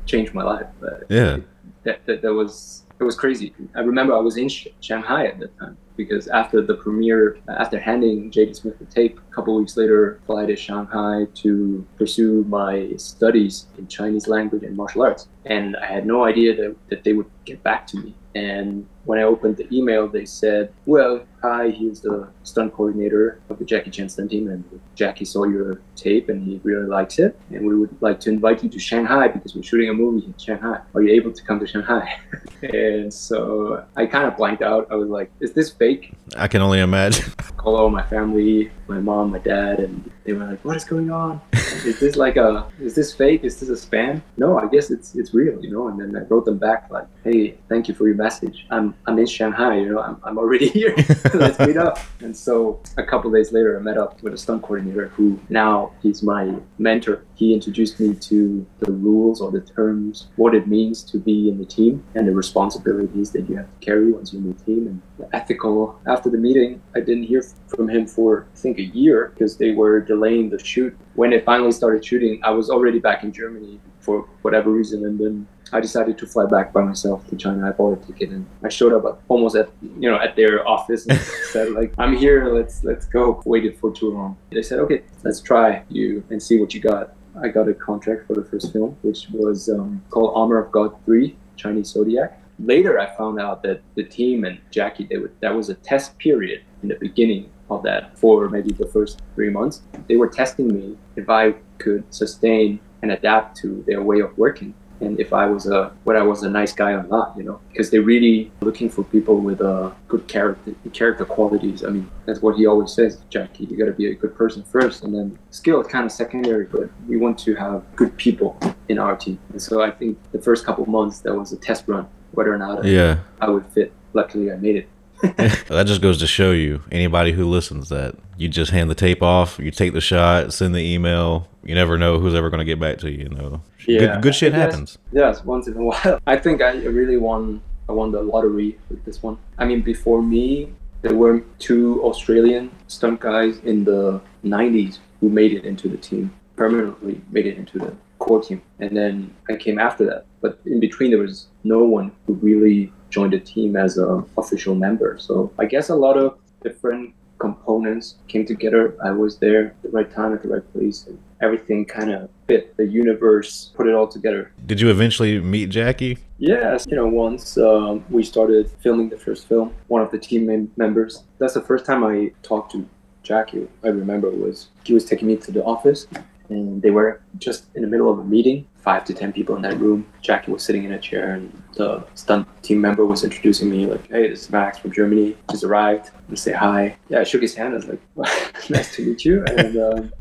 changed 0.08 0.34
my 0.34 0.44
life. 0.54 0.66
But 0.80 1.04
Yeah. 1.10 1.38
that, 1.84 2.04
that 2.08 2.24
that 2.24 2.34
was 2.34 2.82
it 3.00 3.04
was 3.04 3.16
crazy. 3.16 3.54
I 3.76 3.82
remember 3.82 4.16
I 4.16 4.24
was 4.30 4.38
in 4.38 4.50
Sh- 4.50 4.70
Shanghai 4.80 5.28
at 5.28 5.38
that 5.42 5.56
time 5.60 5.78
because 5.98 6.28
after 6.28 6.62
the 6.62 6.76
premiere, 6.76 7.40
after 7.50 7.80
handing 7.80 8.32
J.D. 8.32 8.54
Smith 8.54 8.80
the 8.80 8.86
tape, 8.86 9.20
a 9.20 9.36
couple 9.36 9.58
weeks 9.58 9.76
later, 9.76 10.20
fly 10.26 10.46
to 10.46 10.56
Shanghai 10.56 11.26
to 11.36 11.86
pursue 11.98 12.46
my 12.48 12.92
studies 12.98 13.66
in 13.78 13.88
Chinese 13.88 14.28
language 14.28 14.64
and 14.64 14.78
martial 14.78 15.02
arts. 15.02 15.28
And 15.46 15.76
I 15.78 15.88
had 15.88 16.06
no 16.06 16.24
idea 16.24 16.56
that, 16.56 16.76
that 16.90 17.04
they 17.04 17.14
would 17.14 17.30
get 17.46 17.62
back 17.64 17.88
to 17.88 17.98
me. 17.98 18.16
And 18.36 18.88
when 19.06 19.20
I 19.20 19.24
opened 19.24 19.58
the 19.58 19.68
email, 19.76 20.08
they 20.08 20.26
said, 20.26 20.72
"Well, 20.86 21.26
hi, 21.42 21.70
he's 21.70 22.02
the 22.02 22.28
stunt 22.44 22.74
coordinator 22.74 23.40
of 23.50 23.60
the 23.60 23.66
Jackie 23.66 23.92
Chan 23.92 24.10
stunt 24.10 24.32
team, 24.32 24.50
and 24.50 24.64
Jackie 24.96 25.26
saw 25.26 25.46
your 25.46 25.82
tape 25.96 26.30
and 26.30 26.44
he 26.44 26.60
really 26.64 26.88
likes 26.88 27.20
it, 27.20 27.38
and 27.52 27.66
we 27.66 27.76
would 27.76 27.96
like 28.02 28.20
to 28.22 28.30
invite 28.30 28.64
you 28.64 28.70
to 28.70 28.80
Shanghai 28.80 29.28
because 29.28 29.56
we're 29.56 29.64
shooting 29.64 29.90
a 29.90 29.94
movie 29.94 30.26
in 30.26 30.34
Shanghai. 30.38 30.80
Are 30.94 31.02
you 31.02 31.14
able 31.14 31.32
to 31.32 31.44
come 31.44 31.60
to 31.60 31.68
Shanghai?" 31.68 32.20
and 32.62 33.14
so 33.14 33.86
I 33.96 34.06
kind 34.06 34.26
of 34.26 34.38
blanked 34.38 34.62
out. 34.62 34.88
I 34.92 34.96
was 34.96 35.10
like, 35.10 35.32
"Is 35.40 35.54
this 35.54 35.72
fake?" 35.72 36.14
I 36.36 36.48
can 36.48 36.62
only 36.62 36.80
imagine. 36.80 37.32
Call 37.58 37.76
all 37.76 37.90
my 37.90 38.04
family, 38.04 38.72
my 38.88 39.00
mom, 39.00 39.32
my 39.32 39.40
dad, 39.40 39.80
and 39.80 40.10
they 40.24 40.34
were 40.34 40.46
like, 40.46 40.64
"What 40.64 40.76
is 40.78 40.86
going 40.86 41.12
on? 41.12 41.42
Is 41.54 42.00
this 42.00 42.16
like 42.16 42.38
a? 42.38 42.68
Is 42.80 42.96
this 42.96 43.14
fake? 43.14 43.44
Is 43.44 43.60
this 43.60 43.70
a 43.70 43.88
spam?" 43.88 44.22
No, 44.38 44.58
I 44.58 44.68
guess 44.68 44.90
it's 44.92 45.16
it's 45.16 45.34
real, 45.34 45.64
you 45.64 45.72
know. 45.72 45.88
And 45.88 46.00
then 46.00 46.16
I 46.16 46.26
wrote 46.28 46.46
them 46.46 46.58
back 46.58 46.90
like, 46.90 47.08
"Hey, 47.24 47.58
thank 47.70 47.88
you 47.88 47.94
for 47.94 48.08
your 48.08 48.16
message. 48.16 48.66
I'm 48.72 48.96
I'm 49.06 49.18
in 49.20 49.26
Shanghai, 49.26 49.78
you 49.80 49.90
know. 49.94 50.02
I'm 50.02 50.18
I'm 50.24 50.38
already 50.38 50.70
here. 50.80 50.96
Let's 51.42 51.60
meet 51.60 51.78
up." 51.78 52.00
And 52.20 52.36
so 52.36 52.82
a 52.98 53.04
couple 53.04 53.32
days 53.32 53.52
later, 53.52 53.78
I 53.78 53.82
met 53.82 53.98
up 53.98 54.22
with 54.24 54.34
a 54.34 54.38
stunt 54.38 54.64
coordinator 54.64 55.10
who 55.10 55.40
now 55.50 55.92
he's 56.02 56.24
my 56.24 56.56
mentor. 56.78 57.24
He 57.36 57.54
introduced 57.54 58.00
me 58.00 58.16
to 58.16 58.66
the 58.80 58.92
rules 58.92 59.42
or 59.42 59.52
the 59.52 59.62
terms, 59.62 60.28
what 60.36 60.56
it 60.56 60.68
means 60.68 61.04
to 61.04 61.18
be 61.18 61.50
in 61.50 61.58
the 61.58 61.66
team, 61.66 62.04
and 62.16 62.28
the 62.28 62.34
responsibilities 62.34 63.32
that 63.32 63.50
you 63.50 63.56
have 63.58 63.68
to 63.68 63.86
carry 63.86 64.12
once 64.12 64.34
you're 64.34 64.42
in 64.42 64.54
the 64.54 64.64
team, 64.64 64.88
and 64.88 65.02
the 65.20 65.36
ethical. 65.36 66.00
After 66.08 66.30
the 66.30 66.38
meeting, 66.38 66.82
I 66.96 67.00
didn't 67.00 67.24
hear 67.24 67.44
from 67.68 67.90
him 67.90 68.08
for 68.08 68.48
I 68.54 68.58
think 68.58 68.80
a 68.80 68.84
year 68.84 69.32
because 69.34 69.58
they 69.58 69.72
were 69.72 70.00
delaying 70.00 70.50
the 70.50 70.64
shoot. 70.64 70.98
When 71.16 71.34
it 71.34 71.46
finally 71.46 71.72
started 71.72 72.04
shooting, 72.04 72.40
I 72.44 72.52
was 72.52 72.70
already 72.70 73.00
back 73.00 73.24
in 73.24 73.32
Germany 73.32 73.80
for 74.00 74.22
whatever 74.42 74.72
reason, 74.72 75.06
and 75.06 75.20
then 75.20 75.48
I 75.74 75.80
decided 75.80 76.18
to 76.20 76.28
fly 76.28 76.46
back 76.46 76.74
by 76.74 76.82
myself 76.82 77.28
to 77.28 77.36
China. 77.36 77.68
I 77.68 77.72
bought 77.72 78.02
a 78.02 78.06
ticket 78.06 78.30
and 78.30 78.46
I 78.64 78.70
showed 78.70 78.94
up 78.94 79.06
at, 79.06 79.22
almost 79.28 79.56
at 79.56 79.70
you 79.82 80.10
know 80.10 80.20
at 80.20 80.36
their 80.36 80.68
office 80.68 81.06
and 81.08 81.20
said 81.52 81.72
like 81.72 81.94
I'm 81.98 82.16
here. 82.16 82.54
Let's 82.54 82.84
let's 82.84 83.06
go. 83.06 83.42
Waited 83.46 83.78
for 83.80 83.92
too 83.92 84.12
long. 84.12 84.38
They 84.52 84.62
said 84.62 84.80
okay, 84.80 85.04
let's 85.24 85.42
try 85.42 85.84
you 85.90 86.24
and 86.30 86.42
see 86.42 86.60
what 86.60 86.74
you 86.74 86.80
got. 86.80 87.14
I 87.42 87.50
got 87.50 87.68
a 87.68 87.74
contract 87.74 88.26
for 88.26 88.34
the 88.34 88.44
first 88.44 88.74
film, 88.74 88.98
which 89.04 89.28
was 89.32 89.70
um, 89.70 90.04
called 90.10 90.34
Armor 90.36 90.58
of 90.58 90.72
God 90.72 90.96
Three: 91.06 91.36
Chinese 91.56 91.90
Zodiac. 91.90 92.42
Later, 92.60 93.00
I 93.00 93.16
found 93.16 93.40
out 93.40 93.62
that 93.64 93.82
the 93.96 94.04
team 94.04 94.44
and 94.44 94.60
Jackie 94.72 95.06
they 95.06 95.18
would 95.18 95.40
that 95.42 95.54
was 95.54 95.70
a 95.70 95.76
test 95.76 96.18
period 96.18 96.64
in 96.82 96.90
the 96.90 96.96
beginning 96.96 97.52
of 97.70 97.84
that 97.84 98.18
for 98.18 98.50
maybe 98.50 98.72
the 98.72 98.88
first 98.88 99.22
three 99.36 99.50
months. 99.50 99.82
They 100.08 100.16
were 100.16 100.30
testing 100.30 100.68
me 100.68 100.98
if 101.16 101.30
I 101.30 101.56
could 101.78 102.04
sustain 102.14 102.80
and 103.02 103.12
adapt 103.12 103.58
to 103.58 103.84
their 103.86 104.02
way 104.02 104.20
of 104.22 104.36
working 104.38 104.74
and 105.02 105.20
if 105.20 105.34
I 105.34 105.46
was 105.46 105.68
a 105.68 105.92
whether 106.04 106.20
I 106.20 106.24
was 106.24 106.44
a 106.44 106.50
nice 106.50 106.74
guy 106.74 106.92
or 106.92 107.04
not, 107.04 107.36
you 107.38 107.44
know, 107.44 107.60
because 107.70 107.90
they're 107.90 108.02
really 108.02 108.52
looking 108.62 108.90
for 108.90 109.04
people 109.04 109.38
with 109.40 109.62
uh, 109.62 109.92
good 110.08 110.28
character 110.28 110.74
character 110.94 111.26
qualities. 111.26 111.84
I 111.84 111.90
mean, 111.90 112.10
that's 112.26 112.42
what 112.42 112.58
he 112.58 112.66
always 112.66 112.92
says, 112.92 113.20
Jackie. 113.30 113.66
You 113.66 113.78
got 113.78 113.86
to 113.86 113.92
be 113.94 114.10
a 114.12 114.16
good 114.16 114.36
person 114.36 114.64
first, 114.64 115.04
and 115.04 115.14
then 115.14 115.38
skill 115.52 115.82
is 115.82 115.88
kind 115.88 116.06
of 116.06 116.12
secondary. 116.12 116.66
But 116.66 116.90
we 117.08 117.18
want 117.18 117.38
to 117.40 117.56
have 117.56 117.84
good 117.96 118.16
people 118.18 118.60
in 118.90 119.00
our 119.00 119.16
team, 119.16 119.40
and 119.52 119.62
so 119.62 119.82
I 119.82 119.92
think 119.92 120.18
the 120.32 120.42
first 120.42 120.66
couple 120.66 120.84
of 120.84 120.90
months 120.90 121.20
that 121.20 121.34
was 121.34 121.54
a 121.54 121.58
test 121.58 121.88
run 121.88 122.08
whether 122.32 122.54
or 122.54 122.58
not 122.58 122.86
Yeah. 122.86 123.20
I 123.42 123.50
would 123.50 123.66
fit. 123.68 123.92
Luckily, 124.14 124.52
I 124.52 124.56
made 124.58 124.76
it. 124.76 124.90
that 125.38 125.84
just 125.88 126.02
goes 126.02 126.20
to 126.20 126.28
show 126.28 126.52
you, 126.52 126.82
anybody 126.92 127.32
who 127.32 127.46
listens, 127.46 127.90
that 127.90 128.16
you 128.38 128.48
just 128.48 128.72
hand 128.72 128.90
the 128.90 128.96
tape 128.96 129.24
off, 129.24 129.58
you 129.60 129.72
take 129.72 129.94
the 129.94 130.02
shot, 130.02 130.54
send 130.54 130.76
the 130.76 130.80
email. 130.94 131.48
You 131.64 131.76
never 131.76 131.98
know 131.98 132.20
who's 132.20 132.34
ever 132.36 132.50
going 132.50 132.60
to 132.60 132.66
get 132.66 132.80
back 132.80 132.98
to 133.00 133.12
you. 133.12 133.24
You 133.24 133.30
know, 133.30 133.62
good, 133.86 134.22
good 134.22 134.36
shit 134.36 134.54
Yes. 134.54 134.72
happens. 134.72 134.98
Yes, 135.12 135.44
once 135.44 135.68
in 135.68 135.76
a 135.76 135.84
while. 135.84 136.20
I 136.28 136.38
think 136.38 136.62
I 136.62 136.72
really 136.84 137.18
won. 137.18 137.62
I 137.90 137.94
won 137.94 138.12
the 138.12 138.22
lottery 138.22 138.78
with 138.90 139.04
this 139.06 139.24
one. 139.24 139.38
I 139.58 139.66
mean, 139.66 139.82
before 139.82 140.22
me, 140.22 140.74
there 141.02 141.16
were 141.16 141.40
two 141.60 142.02
Australian 142.04 142.70
stunt 142.88 143.20
guys 143.20 143.60
in 143.60 143.84
the 143.86 144.22
'90s 144.44 145.00
who 145.20 145.30
made 145.30 145.54
it 145.54 145.66
into 145.66 145.88
the 145.90 145.98
team 145.98 146.32
permanently, 146.56 147.22
made 147.32 147.46
it 147.48 147.58
into 147.58 147.80
the 147.80 147.94
core 148.20 148.42
team, 148.42 148.62
and 148.80 148.96
then 148.96 149.34
I 149.50 149.56
came 149.56 149.80
after 149.80 150.06
that. 150.06 150.26
But 150.42 150.60
in 150.66 150.80
between, 150.80 151.12
there 151.12 151.20
was 151.20 151.48
no 151.64 151.84
one 151.84 152.12
who 152.26 152.34
really 152.36 152.92
joined 153.10 153.34
the 153.34 153.40
team 153.40 153.76
as 153.76 153.98
an 153.98 154.26
official 154.38 154.76
member. 154.76 155.18
So 155.20 155.52
I 155.58 155.66
guess 155.66 155.90
a 155.90 155.96
lot 155.96 156.18
of 156.18 156.38
different 156.64 157.14
components 157.40 158.16
came 158.28 158.46
together. 158.46 158.96
I 159.04 159.12
was 159.12 159.38
there 159.38 159.68
at 159.68 159.82
the 159.84 159.90
right 159.90 160.12
time 160.12 160.34
at 160.34 160.42
the 160.42 160.50
right 160.50 160.74
place, 160.74 161.06
and 161.08 161.20
everything 161.42 161.86
kind 161.86 162.12
of 162.12 162.30
fit. 162.48 162.76
The 162.78 162.86
universe 162.86 163.72
put 163.76 163.88
it 163.88 163.94
all 163.94 164.08
together. 164.08 164.52
Did 164.66 164.82
you 164.82 164.90
eventually 164.90 165.40
meet 165.40 165.70
Jackie? 165.70 166.18
Yes, 166.40 166.86
you 166.90 166.96
know, 166.96 167.08
once 167.08 167.58
um, 167.58 168.06
we 168.10 168.24
started 168.24 168.70
filming 168.84 169.10
the 169.10 169.18
first 169.18 169.48
film, 169.48 169.74
one 169.88 170.02
of 170.02 170.12
the 170.12 170.20
team 170.20 170.72
members, 170.78 171.24
that's 171.40 171.54
the 171.54 171.62
first 171.62 171.86
time 171.86 172.04
I 172.04 172.32
talked 172.44 172.72
to 172.74 172.88
Jackie. 173.24 173.68
I 173.84 173.90
remember 173.90 174.30
was 174.30 174.70
he 174.84 174.94
was 174.94 175.06
taking 175.06 175.28
me 175.28 175.36
to 175.38 175.52
the 175.52 175.64
office 175.64 176.08
and 176.50 176.82
they 176.82 176.92
were 176.92 177.22
just 177.38 177.66
in 177.76 177.82
the 177.82 177.88
middle 177.88 178.10
of 178.12 178.20
a 178.20 178.24
meeting, 178.24 178.68
five 178.88 179.04
to 179.04 179.14
ten 179.14 179.34
people 179.34 179.54
in 179.58 179.62
that 179.62 179.78
room. 179.82 180.08
Jackie 180.22 180.50
was 180.50 180.64
sitting 180.64 180.86
in 180.86 180.94
a 180.94 180.98
chair 180.98 181.34
and 181.34 181.52
the 181.74 182.02
stunt 182.16 182.48
team 182.64 182.80
member 182.80 183.06
was 183.06 183.26
introducing 183.26 183.70
me 183.70 183.86
like, 183.86 184.08
hey, 184.08 184.30
this 184.30 184.44
is 184.44 184.50
Max 184.50 184.78
from 184.78 184.94
Germany, 184.94 185.36
just 185.52 185.66
arrived, 185.66 186.12
say 186.36 186.54
hi. 186.54 186.96
Yeah, 187.10 187.20
I 187.20 187.26
shook 187.26 187.42
his 187.42 187.54
hand, 187.54 187.74
I 187.74 187.76
was 187.76 187.88
like, 187.90 188.70
nice 188.70 188.96
to 188.96 189.06
meet 189.06 189.26
you. 189.26 189.44
And 189.44 189.76
um, 189.88 190.14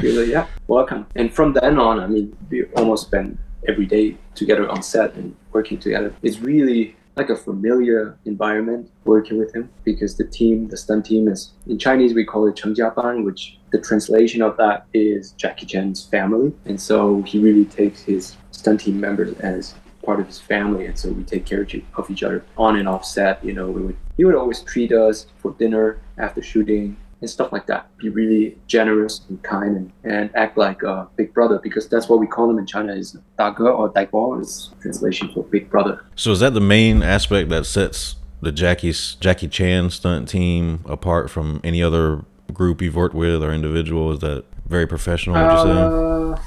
he 0.00 0.06
was 0.06 0.16
like, 0.16 0.28
yeah, 0.28 0.46
welcome. 0.66 1.06
And 1.14 1.30
from 1.30 1.52
then 1.52 1.78
on, 1.78 2.00
I 2.00 2.06
mean, 2.06 2.34
we 2.48 2.64
almost 2.78 3.08
spent 3.08 3.38
every 3.68 3.84
day 3.84 4.16
together 4.34 4.66
on 4.66 4.82
set 4.82 5.12
and 5.16 5.36
working 5.52 5.78
together. 5.78 6.14
It's 6.22 6.38
really 6.38 6.96
like 7.16 7.28
a 7.28 7.36
familiar 7.36 8.16
environment 8.24 8.90
working 9.04 9.36
with 9.36 9.54
him 9.54 9.68
because 9.84 10.16
the 10.16 10.24
team, 10.24 10.68
the 10.68 10.78
stunt 10.78 11.04
team 11.04 11.28
is 11.28 11.52
in 11.66 11.78
Chinese 11.78 12.14
we 12.14 12.24
call 12.24 12.46
it 12.46 12.56
Chengjiaban, 12.56 13.24
which 13.26 13.58
the 13.76 13.82
translation 13.82 14.42
of 14.42 14.56
that 14.56 14.86
is 14.94 15.32
Jackie 15.32 15.66
Chan's 15.66 16.04
family. 16.04 16.52
And 16.64 16.80
so 16.80 17.22
he 17.22 17.38
really 17.38 17.66
takes 17.66 18.02
his 18.02 18.36
stunt 18.50 18.80
team 18.80 18.98
members 18.98 19.36
as 19.40 19.74
part 20.02 20.20
of 20.20 20.26
his 20.26 20.40
family. 20.40 20.86
And 20.86 20.98
so 20.98 21.10
we 21.10 21.24
take 21.24 21.44
care 21.44 21.66
of 21.96 22.10
each 22.10 22.22
other 22.22 22.44
on 22.56 22.76
and 22.76 22.88
off 22.88 23.04
set. 23.04 23.44
You 23.44 23.52
know, 23.52 23.70
we 23.70 23.82
would, 23.82 23.96
he 24.16 24.24
would 24.24 24.34
always 24.34 24.60
treat 24.62 24.92
us 24.92 25.26
for 25.38 25.52
dinner 25.52 25.98
after 26.16 26.42
shooting 26.42 26.96
and 27.20 27.28
stuff 27.28 27.52
like 27.52 27.66
that. 27.66 27.94
Be 27.98 28.08
really 28.08 28.56
generous 28.66 29.22
and 29.28 29.42
kind 29.42 29.76
and, 29.76 29.92
and 30.04 30.34
act 30.34 30.56
like 30.56 30.82
a 30.82 31.08
big 31.16 31.34
brother 31.34 31.58
because 31.62 31.88
that's 31.88 32.08
what 32.08 32.20
we 32.20 32.26
call 32.26 32.48
him 32.48 32.58
in 32.58 32.66
China 32.66 32.94
is 32.94 33.16
Dago 33.38 33.78
or 33.78 33.92
Daibo 33.92 34.40
is 34.40 34.70
translation 34.80 35.30
for 35.34 35.44
big 35.44 35.68
brother. 35.68 36.04
So 36.14 36.30
is 36.32 36.40
that 36.40 36.54
the 36.54 36.60
main 36.60 37.02
aspect 37.02 37.48
that 37.50 37.66
sets 37.66 38.16
the 38.40 38.52
Jackie's 38.52 39.16
Jackie 39.20 39.48
Chan 39.48 39.90
stunt 39.90 40.28
team 40.28 40.80
apart 40.86 41.30
from 41.30 41.60
any 41.64 41.82
other 41.82 42.24
group 42.52 42.82
you've 42.82 42.96
worked 42.96 43.14
with 43.14 43.42
or 43.42 43.52
individual? 43.52 44.12
Is 44.12 44.20
that 44.20 44.44
very 44.66 44.86
professional? 44.86 45.36
Would 45.36 45.52
you 45.52 45.62
say? 45.64 46.42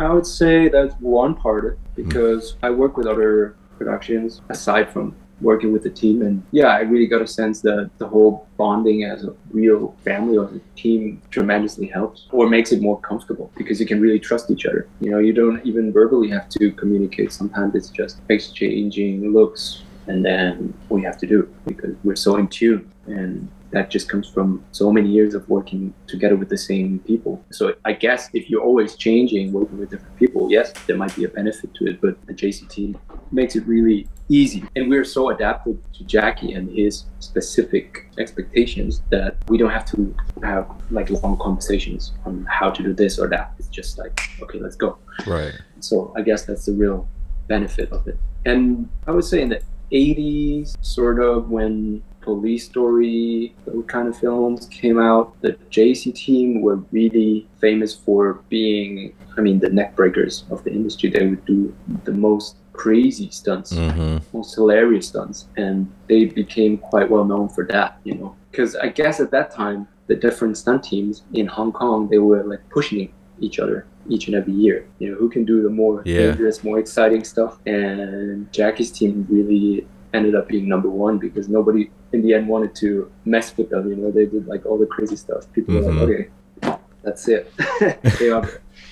Uh, 0.00 0.06
I 0.08 0.12
would 0.12 0.26
say 0.26 0.68
that's 0.68 0.94
one 1.00 1.34
part 1.34 1.64
of 1.64 1.72
it 1.72 1.78
because 1.94 2.56
I 2.62 2.70
work 2.70 2.96
with 2.96 3.06
other 3.06 3.56
productions 3.78 4.42
aside 4.48 4.90
from 4.90 5.14
working 5.40 5.72
with 5.72 5.82
the 5.82 5.90
team. 5.90 6.22
And 6.22 6.42
yeah, 6.50 6.68
I 6.68 6.80
really 6.80 7.06
got 7.06 7.22
a 7.22 7.26
sense 7.26 7.60
that 7.62 7.90
the 7.98 8.06
whole 8.06 8.46
bonding 8.56 9.04
as 9.04 9.24
a 9.24 9.34
real 9.50 9.94
family 10.04 10.36
or 10.38 10.46
a 10.46 10.60
team 10.78 11.20
tremendously 11.30 11.86
helps 11.86 12.26
or 12.30 12.48
makes 12.48 12.72
it 12.72 12.80
more 12.80 12.98
comfortable 13.00 13.50
because 13.56 13.80
you 13.80 13.86
can 13.86 14.00
really 14.00 14.18
trust 14.18 14.50
each 14.50 14.66
other. 14.66 14.88
You 15.00 15.10
know, 15.10 15.18
you 15.18 15.32
don't 15.32 15.64
even 15.66 15.92
verbally 15.92 16.28
have 16.30 16.48
to 16.50 16.72
communicate. 16.72 17.32
Sometimes 17.32 17.74
it's 17.74 17.90
just 17.90 18.20
exchanging 18.28 19.32
looks 19.32 19.82
and 20.06 20.24
then 20.24 20.72
we 20.88 21.02
have 21.02 21.18
to 21.18 21.26
do 21.26 21.40
it 21.40 21.66
because 21.66 21.94
we're 22.04 22.16
so 22.16 22.36
in 22.36 22.48
tune. 22.48 22.90
And 23.06 23.48
that 23.70 23.90
just 23.90 24.08
comes 24.08 24.28
from 24.28 24.64
so 24.72 24.92
many 24.92 25.08
years 25.08 25.34
of 25.34 25.48
working 25.48 25.92
together 26.06 26.36
with 26.36 26.48
the 26.48 26.58
same 26.58 27.00
people. 27.00 27.44
So 27.50 27.74
I 27.84 27.92
guess 27.92 28.30
if 28.32 28.48
you're 28.48 28.62
always 28.62 28.96
changing, 28.96 29.52
working 29.52 29.78
with 29.78 29.90
different 29.90 30.16
people, 30.16 30.50
yes, 30.50 30.72
there 30.86 30.96
might 30.96 31.14
be 31.16 31.24
a 31.24 31.28
benefit 31.28 31.74
to 31.74 31.86
it, 31.86 32.00
but 32.00 32.24
the 32.26 32.34
JCT 32.34 32.98
makes 33.32 33.56
it 33.56 33.66
really 33.66 34.08
easy. 34.28 34.64
And 34.76 34.88
we're 34.88 35.04
so 35.04 35.30
adapted 35.30 35.82
to 35.94 36.04
Jackie 36.04 36.52
and 36.52 36.70
his 36.70 37.04
specific 37.18 38.08
expectations 38.18 39.02
that 39.10 39.36
we 39.48 39.58
don't 39.58 39.70
have 39.70 39.84
to 39.92 40.14
have 40.42 40.70
like 40.90 41.10
long 41.10 41.36
conversations 41.38 42.12
on 42.24 42.46
how 42.48 42.70
to 42.70 42.82
do 42.82 42.92
this 42.92 43.18
or 43.18 43.28
that. 43.28 43.54
It's 43.58 43.68
just 43.68 43.98
like, 43.98 44.20
okay, 44.42 44.58
let's 44.58 44.76
go. 44.76 44.98
Right. 45.26 45.54
So 45.80 46.12
I 46.16 46.22
guess 46.22 46.44
that's 46.44 46.66
the 46.66 46.72
real 46.72 47.08
benefit 47.48 47.90
of 47.92 48.06
it. 48.06 48.18
And 48.44 48.88
I 49.06 49.10
would 49.10 49.24
say 49.24 49.42
in 49.42 49.48
the 49.48 49.60
80s, 49.92 50.76
sort 50.84 51.20
of 51.20 51.50
when 51.50 52.02
police 52.26 52.64
story, 52.66 53.54
those 53.66 53.84
kind 53.86 54.06
of 54.08 54.14
films 54.18 54.66
came 54.80 54.98
out, 55.10 55.24
the 55.46 55.52
JC 55.76 56.12
team 56.12 56.60
were 56.60 56.76
really 56.98 57.46
famous 57.64 57.94
for 57.94 58.22
being, 58.48 59.14
I 59.38 59.40
mean, 59.46 59.58
the 59.60 59.70
neck 59.70 59.90
breakers 60.00 60.34
of 60.50 60.58
the 60.64 60.72
industry. 60.78 61.08
They 61.10 61.24
would 61.30 61.44
do 61.46 61.72
the 62.04 62.12
most 62.28 62.56
crazy 62.72 63.28
stunts, 63.30 63.70
Mm-hmm. 63.72 64.16
most 64.36 64.50
hilarious 64.58 65.06
stunts, 65.12 65.38
and 65.56 65.76
they 66.08 66.22
became 66.42 66.72
quite 66.90 67.08
well 67.14 67.24
known 67.32 67.48
for 67.48 67.64
that, 67.74 67.90
you 68.08 68.14
know. 68.18 68.30
Because 68.50 68.74
I 68.86 68.88
guess 69.00 69.20
at 69.24 69.30
that 69.36 69.48
time, 69.62 69.80
the 70.08 70.16
different 70.26 70.54
stunt 70.62 70.80
teams 70.92 71.14
in 71.40 71.46
Hong 71.56 71.72
Kong, 71.80 72.08
they 72.12 72.18
were 72.28 72.42
like 72.52 72.62
pushing 72.78 73.00
each 73.46 73.58
other 73.64 73.78
each 74.14 74.24
and 74.28 74.34
every 74.40 74.52
year. 74.64 74.78
You 75.00 75.06
know, 75.10 75.16
who 75.20 75.28
can 75.34 75.44
do 75.52 75.56
the 75.66 75.74
more 75.82 75.96
Yeah. 76.04 76.18
dangerous, 76.24 76.56
more 76.68 76.78
exciting 76.84 77.22
stuff? 77.32 77.52
And 77.66 78.50
Jackie's 78.58 78.90
team 78.98 79.12
really 79.36 79.86
ended 80.16 80.34
up 80.38 80.46
being 80.52 80.66
number 80.74 80.88
one 81.06 81.16
because 81.26 81.46
nobody 81.58 81.82
in 82.12 82.22
the 82.22 82.34
end 82.34 82.48
wanted 82.48 82.74
to 82.76 83.10
mess 83.24 83.56
with 83.56 83.70
them. 83.70 83.88
You 83.88 83.96
know, 83.96 84.10
they 84.10 84.26
did 84.26 84.46
like 84.46 84.64
all 84.66 84.78
the 84.78 84.86
crazy 84.86 85.16
stuff. 85.16 85.50
People 85.52 85.74
were 85.74 85.82
Mhm. 85.82 86.00
like, 86.00 86.72
okay, 86.72 86.82
that's 87.02 87.28
it. 87.28 87.52
they 88.18 88.30
are, 88.30 88.48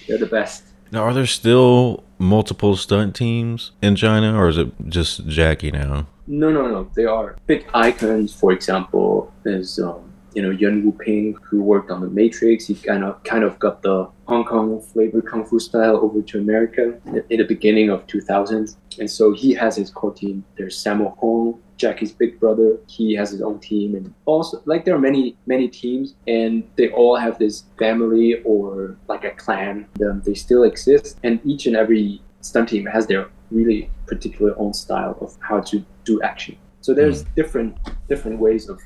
they're 0.09 0.19
the 0.19 0.27
best. 0.27 0.65
Now, 0.93 1.03
are 1.03 1.13
there 1.15 1.27
still 1.27 2.05
multiple 2.19 2.77
stunt 2.77 3.17
teams 3.17 3.73
in 3.83 3.97
China, 3.97 4.39
or 4.39 4.49
is 4.49 4.59
it 4.59 4.69
just 4.89 5.27
Jackie 5.27 5.71
now? 5.73 6.07
No, 6.27 6.51
no, 6.51 6.69
no. 6.69 6.89
They 6.95 7.05
are 7.05 7.37
big 7.47 7.67
icons. 7.75 8.33
For 8.33 8.53
example, 8.53 9.33
is 9.45 9.79
um, 9.79 10.04
you 10.35 10.43
know 10.43 10.51
Yuen 10.51 10.85
Woo-ping, 10.85 11.37
who 11.43 11.63
worked 11.63 11.91
on 11.91 12.01
The 12.01 12.09
Matrix. 12.09 12.67
He 12.67 12.75
kind 12.75 13.05
of 13.05 13.23
kind 13.25 13.45
of 13.45 13.59
got 13.59 13.83
the 13.83 14.09
Hong 14.27 14.45
Kong 14.45 14.81
flavor 14.81 15.23
kung 15.23 15.45
fu 15.45 15.59
style 15.59 15.97
over 15.97 16.23
to 16.23 16.39
America 16.39 16.99
in, 17.07 17.23
in 17.31 17.39
the 17.39 17.45
beginning 17.45 17.91
of 17.91 18.07
2000s, 18.07 18.77
and 18.99 19.11
so 19.11 19.33
he 19.33 19.53
has 19.55 19.77
his 19.77 19.91
core 19.91 20.13
team. 20.13 20.45
There's 20.57 20.77
Sammo 20.83 21.17
Hung, 21.21 21.61
Jackie's 21.77 22.13
big 22.13 22.39
brother. 22.41 22.79
He 22.87 23.15
has 23.15 23.31
his 23.31 23.43
own 23.43 23.59
team, 23.61 23.95
and 23.95 24.13
also 24.25 24.63
like 24.65 24.85
there 24.85 24.95
are 24.95 25.01
many 25.11 25.37
many 25.47 25.69
teams, 25.69 26.15
and 26.27 26.65
they 26.77 26.91
all 26.91 27.17
have 27.17 27.39
this 27.39 27.65
family 27.79 28.43
or 28.45 28.97
like 29.09 29.25
a 29.25 29.31
clan. 29.31 29.87
Um, 30.05 30.23
they 30.25 30.35
still 30.35 30.65
exist, 30.65 31.19
and 31.23 31.41
each 31.45 31.67
and 31.67 31.77
every 31.77 32.21
stunt 32.41 32.69
team 32.69 32.87
has 32.87 33.07
their 33.07 33.29
really 33.51 33.91
particular 34.07 34.55
own 34.59 34.73
style 34.75 35.17
of 35.21 35.37
how 35.41 35.61
to 35.61 35.85
do 36.05 36.21
action. 36.23 36.57
So 36.81 36.93
there's 36.93 37.23
different 37.35 37.79
different 38.09 38.39
ways 38.39 38.69
of 38.69 38.79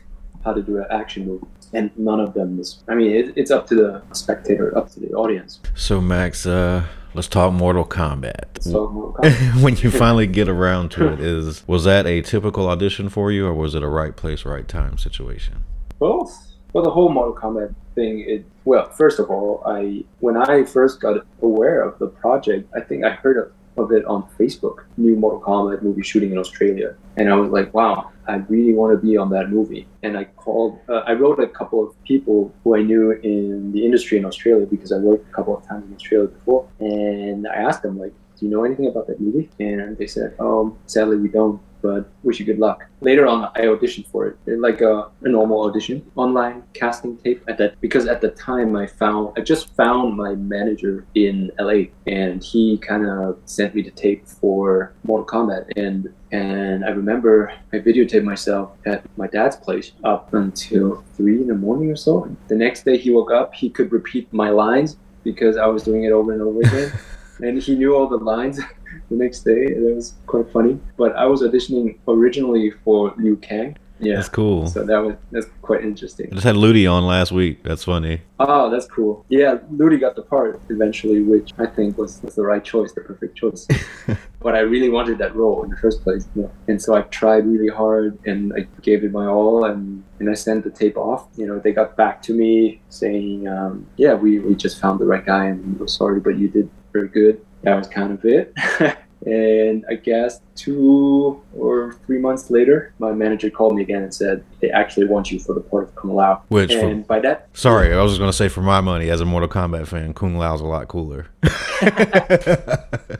how 0.48 0.54
to 0.54 0.62
do 0.62 0.78
an 0.78 0.86
action 0.90 1.26
move, 1.26 1.42
and 1.74 1.90
none 1.98 2.20
of 2.20 2.32
them 2.34 2.58
is. 2.58 2.82
I 2.88 2.94
mean, 2.94 3.12
it, 3.12 3.34
it's 3.36 3.50
up 3.50 3.66
to 3.68 3.74
the 3.74 4.02
spectator, 4.14 4.76
up 4.76 4.90
to 4.92 5.00
the 5.00 5.10
audience. 5.10 5.60
So, 5.74 6.00
Max, 6.00 6.46
uh, 6.46 6.86
let's 7.14 7.28
talk 7.28 7.52
Mortal 7.52 7.84
Kombat. 7.84 8.62
So 8.62 8.88
Mortal 8.88 9.22
Kombat- 9.22 9.62
when 9.62 9.76
you 9.76 9.90
finally 9.90 10.26
get 10.26 10.48
around 10.48 10.90
to 10.92 11.12
it, 11.12 11.20
is 11.20 11.66
was 11.68 11.84
that 11.84 12.06
a 12.06 12.22
typical 12.22 12.68
audition 12.68 13.08
for 13.10 13.30
you, 13.30 13.46
or 13.46 13.52
was 13.54 13.74
it 13.74 13.82
a 13.82 13.88
right 13.88 14.16
place, 14.16 14.44
right 14.44 14.66
time 14.66 14.96
situation? 14.98 15.64
both. 15.98 16.44
Well, 16.72 16.84
the 16.84 16.90
whole 16.90 17.08
Mortal 17.08 17.34
Kombat 17.34 17.74
thing. 17.94 18.20
It 18.20 18.44
well, 18.64 18.88
first 18.90 19.18
of 19.18 19.30
all, 19.30 19.62
I 19.66 20.04
when 20.20 20.36
I 20.36 20.64
first 20.64 21.00
got 21.00 21.26
aware 21.42 21.80
of 21.82 21.98
the 21.98 22.08
project, 22.08 22.70
I 22.74 22.80
think 22.80 23.04
I 23.04 23.10
heard 23.10 23.38
of, 23.38 23.52
of 23.78 23.92
it 23.92 24.04
on 24.04 24.28
Facebook. 24.38 24.84
New 24.96 25.16
Mortal 25.16 25.40
Kombat 25.40 25.82
movie 25.82 26.02
shooting 26.02 26.32
in 26.32 26.38
Australia, 26.38 26.94
and 27.16 27.30
I 27.30 27.36
was 27.36 27.50
like, 27.50 27.72
wow, 27.74 28.10
I 28.26 28.36
really 28.48 28.74
want 28.74 28.92
to 28.92 29.06
be 29.06 29.16
on 29.16 29.30
that 29.30 29.50
movie. 29.50 29.86
And 30.02 30.16
I 30.16 30.24
called, 30.24 30.78
uh, 30.88 31.02
I 31.06 31.12
wrote 31.12 31.40
a 31.40 31.48
couple 31.48 31.86
of 31.86 31.90
people 32.04 32.54
who 32.62 32.76
I 32.76 32.82
knew 32.82 33.12
in 33.12 33.72
the 33.72 33.84
industry 33.84 34.18
in 34.18 34.24
Australia 34.24 34.66
because 34.66 34.92
I 34.92 34.98
worked 34.98 35.28
a 35.28 35.32
couple 35.32 35.56
of 35.56 35.66
times 35.66 35.86
in 35.88 35.94
Australia 35.94 36.28
before, 36.28 36.68
and 36.80 37.46
I 37.46 37.54
asked 37.54 37.82
them 37.82 37.98
like, 37.98 38.12
do 38.38 38.46
you 38.46 38.52
know 38.52 38.64
anything 38.64 38.86
about 38.86 39.06
that 39.08 39.20
movie? 39.20 39.50
And 39.58 39.96
they 39.98 40.06
said, 40.06 40.34
um, 40.38 40.78
sadly 40.86 41.16
we 41.16 41.28
don't 41.28 41.60
but 41.82 42.10
wish 42.22 42.40
you 42.40 42.46
good 42.46 42.58
luck. 42.58 42.84
Later 43.00 43.26
on, 43.26 43.50
I 43.54 43.62
auditioned 43.62 44.06
for 44.08 44.26
it, 44.26 44.38
like 44.46 44.80
a, 44.80 45.10
a 45.22 45.28
normal 45.28 45.62
audition, 45.64 46.10
online 46.16 46.62
casting 46.74 47.16
tape. 47.18 47.42
At 47.48 47.58
that, 47.58 47.80
because 47.80 48.06
at 48.06 48.20
the 48.20 48.30
time 48.30 48.76
I 48.76 48.86
found, 48.86 49.34
I 49.36 49.40
just 49.40 49.74
found 49.74 50.16
my 50.16 50.34
manager 50.34 51.06
in 51.14 51.50
LA, 51.58 51.90
and 52.06 52.42
he 52.42 52.78
kind 52.78 53.06
of 53.06 53.38
sent 53.44 53.74
me 53.74 53.82
the 53.82 53.90
tape 53.90 54.26
for 54.26 54.92
Mortal 55.04 55.26
Kombat, 55.26 55.72
and 55.76 56.12
and 56.30 56.84
I 56.84 56.90
remember 56.90 57.52
I 57.72 57.78
videotaped 57.78 58.24
myself 58.24 58.72
at 58.84 59.04
my 59.16 59.26
dad's 59.28 59.56
place 59.56 59.92
up 60.04 60.34
until 60.34 61.02
three 61.14 61.40
in 61.40 61.48
the 61.48 61.54
morning 61.54 61.90
or 61.90 61.96
so. 61.96 62.34
The 62.48 62.56
next 62.56 62.84
day 62.84 62.98
he 62.98 63.10
woke 63.10 63.30
up, 63.30 63.54
he 63.54 63.70
could 63.70 63.92
repeat 63.92 64.30
my 64.32 64.50
lines 64.50 64.96
because 65.24 65.56
I 65.56 65.66
was 65.66 65.82
doing 65.82 66.04
it 66.04 66.12
over 66.12 66.32
and 66.32 66.42
over 66.42 66.60
again, 66.60 66.92
and 67.40 67.62
he 67.62 67.74
knew 67.74 67.94
all 67.94 68.08
the 68.08 68.16
lines 68.16 68.58
the 69.10 69.16
next 69.16 69.40
day. 69.40 69.66
and 69.66 69.88
It 69.88 69.94
was 69.94 70.14
quite 70.26 70.50
funny. 70.50 70.78
But 70.96 71.16
I 71.16 71.26
was 71.26 71.42
auditioning 71.42 71.98
originally 72.06 72.72
for 72.84 73.14
Liu 73.16 73.36
Kang. 73.36 73.76
Yeah. 74.00 74.16
That's 74.16 74.28
cool. 74.28 74.66
So 74.68 74.84
that 74.84 74.98
was 74.98 75.16
that's 75.30 75.46
quite 75.62 75.82
interesting. 75.82 76.28
I 76.30 76.34
just 76.34 76.44
had 76.44 76.56
Ludi 76.56 76.86
on 76.86 77.04
last 77.04 77.32
week. 77.32 77.64
That's 77.64 77.84
funny. 77.84 78.22
Oh, 78.38 78.70
that's 78.70 78.86
cool. 78.86 79.24
Yeah, 79.28 79.58
Ludi 79.70 79.98
got 79.98 80.14
the 80.14 80.22
part 80.22 80.60
eventually, 80.68 81.22
which 81.22 81.50
I 81.58 81.66
think 81.66 81.98
was, 81.98 82.22
was 82.22 82.36
the 82.36 82.44
right 82.44 82.62
choice, 82.62 82.92
the 82.92 83.00
perfect 83.00 83.36
choice. 83.36 83.66
but 84.40 84.54
I 84.54 84.60
really 84.60 84.88
wanted 84.88 85.18
that 85.18 85.34
role 85.34 85.64
in 85.64 85.70
the 85.70 85.76
first 85.76 86.02
place. 86.02 86.28
You 86.36 86.42
know? 86.42 86.52
And 86.68 86.80
so 86.80 86.94
I 86.94 87.02
tried 87.02 87.46
really 87.46 87.68
hard 87.68 88.18
and 88.24 88.52
I 88.56 88.68
gave 88.82 89.02
it 89.02 89.10
my 89.10 89.26
all 89.26 89.64
and, 89.64 90.04
and 90.20 90.30
I 90.30 90.34
sent 90.34 90.64
the 90.64 90.70
tape 90.70 90.96
off. 90.96 91.26
You 91.36 91.46
know, 91.46 91.58
they 91.58 91.72
got 91.72 91.96
back 91.96 92.22
to 92.22 92.32
me 92.32 92.80
saying, 92.88 93.48
um, 93.48 93.86
yeah, 93.96 94.14
we, 94.14 94.38
we 94.38 94.54
just 94.54 94.80
found 94.80 95.00
the 95.00 95.06
right 95.06 95.26
guy 95.26 95.46
and 95.46 95.78
we're 95.80 95.88
sorry, 95.88 96.20
but 96.20 96.38
you 96.38 96.48
did 96.48 96.70
very 96.92 97.08
good. 97.08 97.44
That 97.62 97.76
was 97.76 97.88
kind 97.88 98.12
of 98.12 98.24
it. 98.24 98.54
and 99.26 99.84
I 99.90 99.94
guess 99.94 100.40
two 100.54 101.42
or 101.56 101.94
three 102.06 102.18
months 102.18 102.50
later, 102.50 102.94
my 102.98 103.12
manager 103.12 103.50
called 103.50 103.74
me 103.74 103.82
again 103.82 104.02
and 104.02 104.14
said, 104.14 104.44
they 104.60 104.70
actually 104.70 105.06
want 105.06 105.30
you 105.30 105.38
for 105.38 105.54
the 105.54 105.60
part 105.60 105.84
of 105.84 105.94
Kung 105.96 106.14
Lao. 106.14 106.42
Which 106.48 106.72
for- 106.72 106.94
by 106.96 107.20
that 107.20 107.48
Sorry, 107.52 107.92
I 107.92 108.02
was 108.02 108.12
just 108.12 108.20
gonna 108.20 108.32
say 108.32 108.48
for 108.48 108.62
my 108.62 108.80
money, 108.80 109.10
as 109.10 109.20
a 109.20 109.24
Mortal 109.24 109.48
Kombat 109.48 109.88
fan, 109.88 110.14
Kung 110.14 110.36
Lao's 110.36 110.60
a 110.60 110.66
lot 110.66 110.88
cooler. 110.88 111.26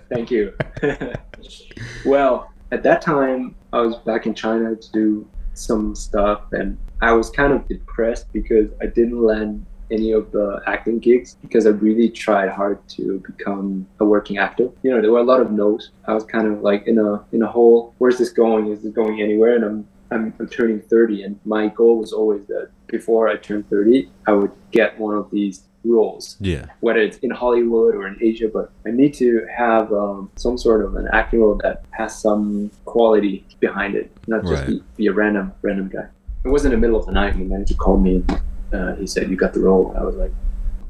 Thank 0.09 0.31
you. 0.31 0.55
well, 2.07 2.51
at 2.71 2.83
that 2.83 3.03
time, 3.03 3.55
I 3.73 3.81
was 3.81 3.97
back 3.97 4.27
in 4.27 4.35
China 4.35 4.77
to 4.77 4.93
do 4.93 5.29
some 5.55 5.95
stuff, 5.95 6.53
and 6.53 6.79
I 7.01 7.13
was 7.13 7.31
kind 7.31 7.53
of 7.53 7.67
depressed 7.69 8.33
because 8.33 8.71
I 8.81 8.87
didn't 8.87 9.23
land 9.23 9.65
any 9.91 10.13
of 10.13 10.31
the 10.33 10.61
acting 10.67 10.99
gigs 10.99 11.37
because 11.43 11.67
I 11.67 11.71
really 11.71 12.09
tried 12.09 12.51
hard 12.51 12.87
to 12.91 13.23
become 13.27 13.87
a 14.01 14.05
working 14.05 14.39
actor. 14.39 14.69
You 14.83 14.91
know, 14.93 15.01
there 15.01 15.13
were 15.13 15.21
a 15.21 15.25
lot 15.25 15.41
of 15.41 15.51
no's. 15.51 15.91
I 16.07 16.15
was 16.15 16.25
kind 16.25 16.47
of 16.47 16.63
like 16.63 16.87
in 16.87 16.99
a 16.99 17.25
in 17.33 17.43
a 17.43 17.47
hole. 17.47 17.95
Where's 17.99 18.19
this 18.19 18.31
going? 18.31 18.69
Is 18.73 18.83
this 18.83 18.93
going 18.93 19.21
anywhere? 19.23 19.57
And 19.57 19.65
I'm 19.65 19.89
I'm, 20.11 20.33
I'm 20.41 20.49
turning 20.49 20.81
30, 20.81 21.23
and 21.25 21.39
my 21.45 21.69
goal 21.69 21.99
was 21.99 22.15
always 22.15 22.47
that 22.47 22.71
before 22.87 23.29
I 23.29 23.37
turned 23.37 23.69
30, 23.69 24.11
I 24.27 24.33
would 24.33 24.53
get 24.71 24.99
one 24.99 25.15
of 25.15 25.31
these 25.31 25.65
roles 25.85 26.37
yeah. 26.41 26.67
whether 26.81 26.99
it's 26.99 27.19
in 27.19 27.31
Hollywood 27.31 27.95
or 27.95 28.07
in 28.09 28.17
Asia, 28.21 28.49
but 28.53 28.73
I 28.85 28.91
need 28.91 29.15
to 29.15 29.47
have 29.57 29.93
um, 29.93 30.31
some 30.37 30.59
sort 30.59 30.85
of 30.85 30.97
an 30.97 31.09
acting 31.13 31.41
role 31.41 31.59
that 31.63 31.85
has 31.93 32.21
some 32.21 32.71
quality 32.85 33.47
behind 33.61 33.95
it, 33.95 34.11
not 34.27 34.43
just 34.43 34.55
Right. 34.55 34.67
be, 34.67 34.83
be 34.97 35.07
a 35.07 35.13
random 35.13 35.53
random 35.63 35.89
guy. 35.89 36.07
It 36.45 36.49
was 36.49 36.65
in 36.65 36.73
the 36.73 36.77
middle 36.77 36.99
of 36.99 37.07
the 37.07 37.13
night, 37.13 37.35
and 37.35 37.43
the 37.43 37.49
manager 37.49 37.75
called 37.75 38.03
me. 38.03 38.17
and 38.17 38.41
uh, 38.73 38.95
he 38.97 39.07
said, 39.07 39.31
"You 39.31 39.37
got 39.37 39.55
the 39.55 39.61
role." 39.61 39.95
I 39.97 40.03
was 40.03 40.17
like, 40.17 40.33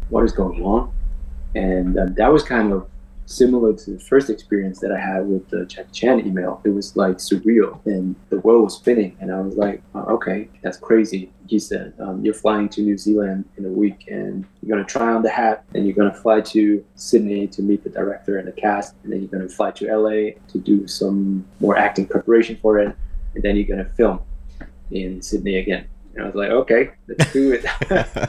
"What 0.09 0.25
is 0.25 0.33
going 0.33 0.63
on?" 0.63 0.93
And 1.55 1.99
um, 1.99 2.15
that 2.15 2.33
was 2.33 2.43
kind 2.43 2.73
of 2.73 2.89
similar 3.27 3.75
to 3.75 3.91
the 3.91 4.01
first 4.01 4.31
experience 4.31 4.81
that 4.81 4.91
I 4.91 4.99
had 4.99 5.27
with 5.27 5.49
the 5.51 5.67
Jackie 5.67 5.93
Chan 5.93 6.27
email. 6.27 6.63
It 6.65 6.71
was 6.71 6.97
like 6.97 7.17
surreal, 7.17 7.85
and 7.87 8.17
the 8.31 8.39
world 8.41 8.65
was 8.65 8.77
spinning, 8.77 9.17
and 9.21 9.33
I 9.33 9.41
was 9.41 9.57
like, 9.57 9.83
oh, 9.95 10.15
"Okay, 10.17 10.49
that's 10.63 10.79
crazy." 10.79 11.31
He 11.47 11.59
said, 11.59 11.95
um, 11.99 12.25
"You're 12.25 12.35
flying 12.35 12.69
to 12.71 12.83
New 12.83 12.99
Zealand 12.99 13.45
in 13.57 13.65
a 13.65 13.69
week, 13.69 14.09
and 14.09 14.45
you're 14.63 14.77
gonna 14.77 14.87
try 14.87 15.13
on 15.13 15.23
the 15.23 15.31
hat, 15.31 15.65
and 15.75 15.87
you're 15.87 15.97
gonna 15.97 16.15
fly 16.15 16.41
to 16.41 16.85
Sydney 16.95 17.47
to 17.49 17.63
meet 17.63 17.85
the 17.85 17.91
director 17.91 18.39
and 18.39 18.49
the 18.49 18.53
cast, 18.53 18.95
and 19.03 19.13
then 19.13 19.21
you're 19.21 19.31
gonna 19.31 19.49
fly 19.49 19.71
to 19.73 19.87
LA 19.87 20.33
to 20.49 20.59
do 20.59 20.87
some 20.87 21.45
more 21.61 21.77
acting 21.77 22.07
preparation 22.07 22.57
for 22.63 22.79
it." 22.79 22.95
and 23.35 23.43
then 23.43 23.57
you're 23.57 23.67
gonna 23.67 23.89
film 23.91 24.21
in 24.91 25.23
Sydney 25.23 25.57
again. 25.57 25.87
And 26.19 26.27
I 26.27 26.31
was 26.31 26.35
like, 26.35 26.51
okay, 26.51 26.91
let's 27.07 27.33
do 27.33 27.53
it. 27.53 28.29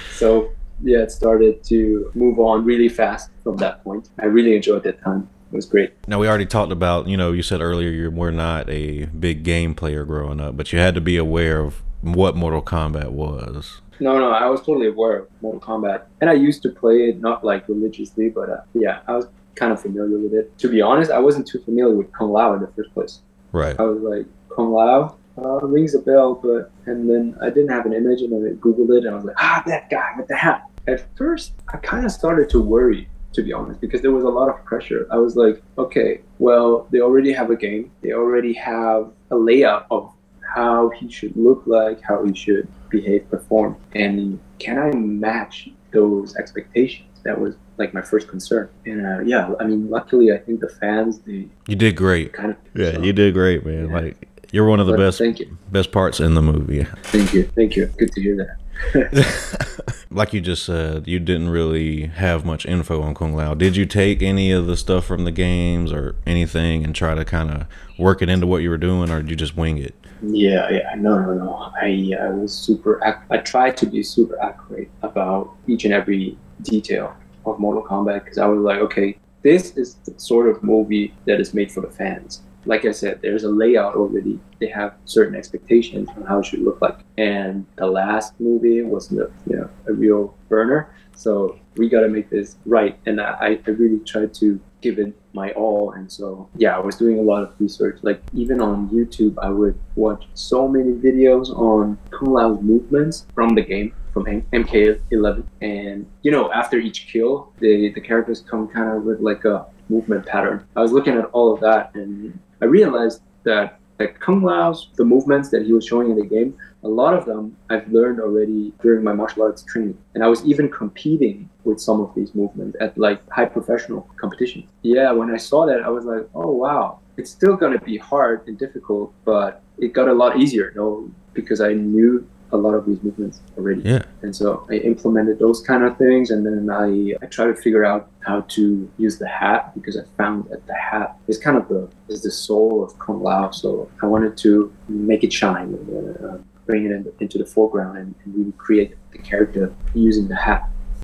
so 0.14 0.50
yeah, 0.82 1.02
it 1.02 1.12
started 1.12 1.62
to 1.64 2.10
move 2.14 2.38
on 2.38 2.64
really 2.64 2.88
fast 2.88 3.28
from 3.42 3.58
that 3.58 3.84
point. 3.84 4.08
I 4.18 4.24
really 4.24 4.56
enjoyed 4.56 4.84
that 4.84 5.02
time. 5.02 5.28
It 5.52 5.56
was 5.56 5.66
great. 5.66 5.92
Now 6.08 6.18
we 6.18 6.26
already 6.26 6.46
talked 6.46 6.72
about, 6.72 7.06
you 7.06 7.18
know, 7.18 7.32
you 7.32 7.42
said 7.42 7.60
earlier 7.60 7.90
you 7.90 8.10
were 8.10 8.32
not 8.32 8.70
a 8.70 9.04
big 9.04 9.42
game 9.42 9.74
player 9.74 10.06
growing 10.06 10.40
up, 10.40 10.56
but 10.56 10.72
you 10.72 10.78
had 10.78 10.94
to 10.94 11.02
be 11.02 11.18
aware 11.18 11.60
of 11.60 11.82
what 12.00 12.36
Mortal 12.36 12.62
Kombat 12.62 13.10
was. 13.10 13.82
No, 14.00 14.18
no, 14.18 14.30
I 14.30 14.46
was 14.46 14.60
totally 14.60 14.88
aware 14.88 15.18
of 15.18 15.28
Mortal 15.42 15.60
Kombat, 15.60 16.04
and 16.22 16.30
I 16.30 16.32
used 16.32 16.62
to 16.62 16.70
play 16.70 17.10
it 17.10 17.20
not 17.20 17.44
like 17.44 17.68
religiously, 17.68 18.30
but 18.30 18.48
uh, 18.48 18.62
yeah, 18.72 19.00
I 19.06 19.14
was 19.14 19.26
kind 19.56 19.72
of 19.72 19.80
familiar 19.80 20.18
with 20.18 20.32
it. 20.32 20.56
To 20.58 20.68
be 20.68 20.80
honest, 20.80 21.10
I 21.10 21.18
wasn't 21.18 21.46
too 21.46 21.60
familiar 21.60 21.94
with 21.94 22.10
Kung 22.12 22.32
Lao 22.32 22.54
in 22.54 22.62
the 22.62 22.68
first 22.68 22.92
place. 22.94 23.20
Right. 23.52 23.78
I 23.78 23.82
was 23.82 24.00
like, 24.00 24.26
Kung 24.48 24.72
Lao 24.72 25.16
uh, 25.38 25.58
rings 25.66 25.94
a 25.94 25.98
bell, 26.00 26.34
but 26.34 26.70
and 26.86 27.08
then 27.08 27.36
I 27.40 27.50
didn't 27.50 27.70
have 27.70 27.86
an 27.86 27.92
image, 27.92 28.20
and 28.22 28.32
then 28.32 28.52
I 28.52 28.54
googled 28.56 28.90
it, 28.96 29.04
and 29.04 29.10
I 29.10 29.16
was 29.16 29.24
like, 29.24 29.36
ah, 29.38 29.62
that 29.66 29.90
guy 29.90 30.10
with 30.16 30.28
the 30.28 30.36
hat. 30.36 30.68
At 30.86 31.04
first, 31.16 31.54
I 31.72 31.78
kind 31.78 32.04
of 32.04 32.12
started 32.12 32.50
to 32.50 32.60
worry, 32.60 33.08
to 33.32 33.42
be 33.42 33.52
honest, 33.52 33.80
because 33.80 34.02
there 34.02 34.12
was 34.12 34.24
a 34.24 34.28
lot 34.28 34.48
of 34.48 34.64
pressure. 34.64 35.06
I 35.10 35.16
was 35.16 35.34
like, 35.36 35.62
okay, 35.78 36.20
well, 36.38 36.86
they 36.90 37.00
already 37.00 37.32
have 37.32 37.50
a 37.50 37.56
game, 37.56 37.90
they 38.02 38.12
already 38.12 38.52
have 38.54 39.10
a 39.30 39.36
layout 39.36 39.86
of 39.90 40.12
how 40.54 40.90
he 40.90 41.10
should 41.10 41.34
look 41.36 41.62
like, 41.66 42.00
how 42.02 42.22
he 42.24 42.34
should 42.34 42.68
behave, 42.90 43.28
perform, 43.30 43.76
and 43.94 44.38
can 44.58 44.78
I 44.78 44.90
match 44.92 45.68
those 45.92 46.36
expectations? 46.36 47.08
That 47.24 47.40
was 47.40 47.56
like 47.78 47.92
my 47.94 48.02
first 48.02 48.28
concern. 48.28 48.68
And 48.84 49.04
uh, 49.06 49.20
yeah, 49.20 49.52
I 49.58 49.64
mean, 49.64 49.88
luckily, 49.90 50.30
I 50.32 50.36
think 50.38 50.60
the 50.60 50.68
fans 50.68 51.18
they 51.20 51.48
You 51.66 51.74
did 51.76 51.96
great. 51.96 52.32
kind 52.34 52.50
of 52.52 52.56
Yeah, 52.74 52.92
so- 52.92 53.02
you 53.02 53.12
did 53.12 53.32
great, 53.34 53.64
man. 53.66 53.88
Yeah. 53.88 53.94
Like 54.00 54.28
you're 54.54 54.66
one 54.66 54.78
of 54.78 54.86
the 54.86 54.92
but 54.92 54.98
best 54.98 55.18
Thank 55.18 55.40
you, 55.40 55.58
best 55.72 55.90
parts 55.90 56.20
in 56.20 56.34
the 56.34 56.42
movie. 56.42 56.84
thank 57.02 57.34
you, 57.34 57.42
thank 57.56 57.74
you. 57.74 57.86
Good 57.98 58.12
to 58.12 58.22
hear 58.22 58.36
that. 58.36 60.06
like 60.10 60.32
you 60.32 60.40
just 60.40 60.64
said, 60.64 61.08
you 61.08 61.18
didn't 61.18 61.48
really 61.48 62.06
have 62.06 62.44
much 62.44 62.64
info 62.64 63.02
on 63.02 63.14
Kung 63.16 63.34
Lao. 63.34 63.54
Did 63.54 63.76
you 63.76 63.84
take 63.84 64.22
any 64.22 64.52
of 64.52 64.66
the 64.66 64.76
stuff 64.76 65.04
from 65.04 65.24
the 65.24 65.32
games 65.32 65.92
or 65.92 66.14
anything 66.24 66.84
and 66.84 66.94
try 66.94 67.14
to 67.14 67.24
kind 67.24 67.50
of 67.50 67.66
work 67.98 68.22
it 68.22 68.28
into 68.28 68.46
what 68.46 68.58
you 68.62 68.70
were 68.70 68.78
doing, 68.78 69.10
or 69.10 69.22
did 69.22 69.30
you 69.30 69.36
just 69.36 69.56
wing 69.56 69.78
it? 69.78 69.94
Yeah, 70.22 70.70
yeah, 70.70 70.94
no, 70.96 71.18
no, 71.18 71.34
no. 71.34 71.72
I 71.80 72.14
I 72.20 72.28
was 72.30 72.56
super. 72.56 73.00
Ac- 73.04 73.26
I 73.30 73.38
tried 73.38 73.76
to 73.78 73.86
be 73.86 74.04
super 74.04 74.40
accurate 74.40 74.88
about 75.02 75.50
each 75.66 75.84
and 75.84 75.92
every 75.92 76.38
detail 76.62 77.16
of 77.44 77.58
Mortal 77.58 77.82
Kombat 77.82 78.22
because 78.22 78.38
I 78.38 78.46
was 78.46 78.60
like, 78.60 78.78
okay, 78.78 79.18
this 79.42 79.76
is 79.76 79.96
the 80.06 80.14
sort 80.18 80.48
of 80.48 80.62
movie 80.62 81.12
that 81.26 81.40
is 81.40 81.54
made 81.54 81.72
for 81.72 81.80
the 81.80 81.90
fans. 81.90 82.42
Like 82.66 82.84
I 82.84 82.92
said, 82.92 83.20
there's 83.22 83.44
a 83.44 83.48
layout 83.48 83.94
already. 83.94 84.40
They 84.60 84.68
have 84.68 84.94
certain 85.04 85.34
expectations 85.34 86.08
on 86.16 86.22
how 86.24 86.38
it 86.38 86.46
should 86.46 86.60
look 86.60 86.80
like. 86.80 86.98
And 87.18 87.66
the 87.76 87.86
last 87.86 88.38
movie 88.40 88.82
was, 88.82 89.10
you 89.12 89.30
know, 89.48 89.70
a 89.86 89.92
real 89.92 90.34
burner. 90.48 90.94
So 91.16 91.58
we 91.76 91.88
got 91.88 92.00
to 92.00 92.08
make 92.08 92.30
this 92.30 92.56
right. 92.66 92.98
And 93.06 93.20
I, 93.20 93.58
I 93.66 93.70
really 93.70 94.00
tried 94.00 94.34
to 94.34 94.60
give 94.80 94.98
it 94.98 95.14
my 95.32 95.50
all. 95.52 95.92
And 95.92 96.10
so, 96.10 96.48
yeah, 96.56 96.76
I 96.76 96.80
was 96.80 96.96
doing 96.96 97.18
a 97.18 97.22
lot 97.22 97.42
of 97.42 97.54
research. 97.58 97.98
Like 98.02 98.22
even 98.32 98.60
on 98.60 98.88
YouTube, 98.90 99.34
I 99.42 99.50
would 99.50 99.78
watch 99.96 100.24
so 100.34 100.68
many 100.68 100.92
videos 100.92 101.50
on 101.50 101.98
Kung 102.10 102.64
movements 102.64 103.26
from 103.34 103.54
the 103.54 103.62
game, 103.62 103.94
from 104.12 104.24
MK11. 104.24 105.44
And, 105.60 106.06
you 106.22 106.30
know, 106.30 106.52
after 106.52 106.78
each 106.78 107.08
kill, 107.08 107.52
the, 107.58 107.92
the 107.94 108.00
characters 108.00 108.40
come 108.40 108.68
kind 108.68 108.96
of 108.96 109.04
with 109.04 109.20
like 109.20 109.44
a 109.44 109.66
movement 109.88 110.26
pattern. 110.26 110.66
I 110.76 110.80
was 110.80 110.92
looking 110.92 111.14
at 111.14 111.26
all 111.26 111.52
of 111.52 111.60
that 111.60 111.94
and 111.94 112.38
I 112.64 112.66
realized 112.66 113.20
that 113.42 113.78
like 114.00 114.18
Kung 114.20 114.42
Lao's, 114.42 114.88
the 114.96 115.04
movements 115.04 115.50
that 115.50 115.66
he 115.66 115.74
was 115.74 115.86
showing 115.86 116.08
in 116.10 116.16
the 116.16 116.24
game, 116.24 116.56
a 116.82 116.88
lot 116.88 117.12
of 117.12 117.26
them 117.26 117.54
I've 117.68 117.86
learned 117.92 118.20
already 118.20 118.72
during 118.82 119.04
my 119.04 119.12
martial 119.12 119.42
arts 119.42 119.62
training. 119.62 119.98
And 120.14 120.24
I 120.24 120.28
was 120.28 120.42
even 120.46 120.70
competing 120.70 121.50
with 121.64 121.78
some 121.78 122.00
of 122.00 122.14
these 122.14 122.34
movements 122.34 122.78
at 122.80 122.96
like 122.96 123.20
high 123.28 123.44
professional 123.44 124.08
competitions. 124.16 124.64
Yeah, 124.80 125.12
when 125.12 125.30
I 125.30 125.36
saw 125.36 125.66
that, 125.66 125.82
I 125.82 125.90
was 125.90 126.06
like, 126.06 126.26
oh 126.34 126.52
wow, 126.52 127.00
it's 127.18 127.30
still 127.30 127.54
gonna 127.54 127.80
be 127.80 127.98
hard 127.98 128.48
and 128.48 128.58
difficult, 128.58 129.12
but 129.26 129.62
it 129.76 129.92
got 129.92 130.08
a 130.08 130.14
lot 130.14 130.40
easier, 130.40 130.72
you 130.74 130.80
know, 130.80 131.10
because 131.34 131.60
I 131.60 131.74
knew 131.74 132.26
a 132.54 132.56
lot 132.56 132.74
of 132.74 132.86
these 132.86 133.02
movements 133.02 133.40
already. 133.58 133.82
Yeah. 133.82 134.04
And 134.22 134.34
so 134.34 134.66
I 134.70 134.74
implemented 134.74 135.38
those 135.38 135.60
kind 135.60 135.82
of 135.84 135.98
things, 135.98 136.30
and 136.30 136.46
then 136.46 136.70
I 136.70 137.14
I 137.22 137.26
try 137.26 137.46
to 137.46 137.54
figure 137.54 137.84
out 137.84 138.08
how 138.20 138.38
to 138.56 138.90
use 138.96 139.18
the 139.18 139.28
hat 139.28 139.74
because 139.74 139.96
I 139.98 140.04
found 140.16 140.36
that 140.50 140.66
the 140.66 140.74
hat 140.74 141.08
is 141.26 141.36
kind 141.36 141.56
of 141.60 141.68
the 141.68 141.82
is 142.08 142.22
the 142.22 142.30
soul 142.30 142.82
of 142.84 142.98
Kung 142.98 143.20
Lao. 143.22 143.50
So 143.50 143.90
I 144.02 144.06
wanted 144.06 144.36
to 144.38 144.72
make 144.88 145.22
it 145.24 145.32
shine 145.32 145.70
and 145.74 146.24
uh, 146.24 146.38
bring 146.66 146.86
it 146.86 146.92
in, 146.92 147.12
into 147.20 147.36
the 147.42 147.46
foreground 147.54 147.98
and, 147.98 148.14
and 148.24 148.34
really 148.38 148.52
create 148.52 148.94
the 149.12 149.18
character 149.18 149.74
using 149.94 150.28
the 150.28 150.36
hat. 150.36 150.62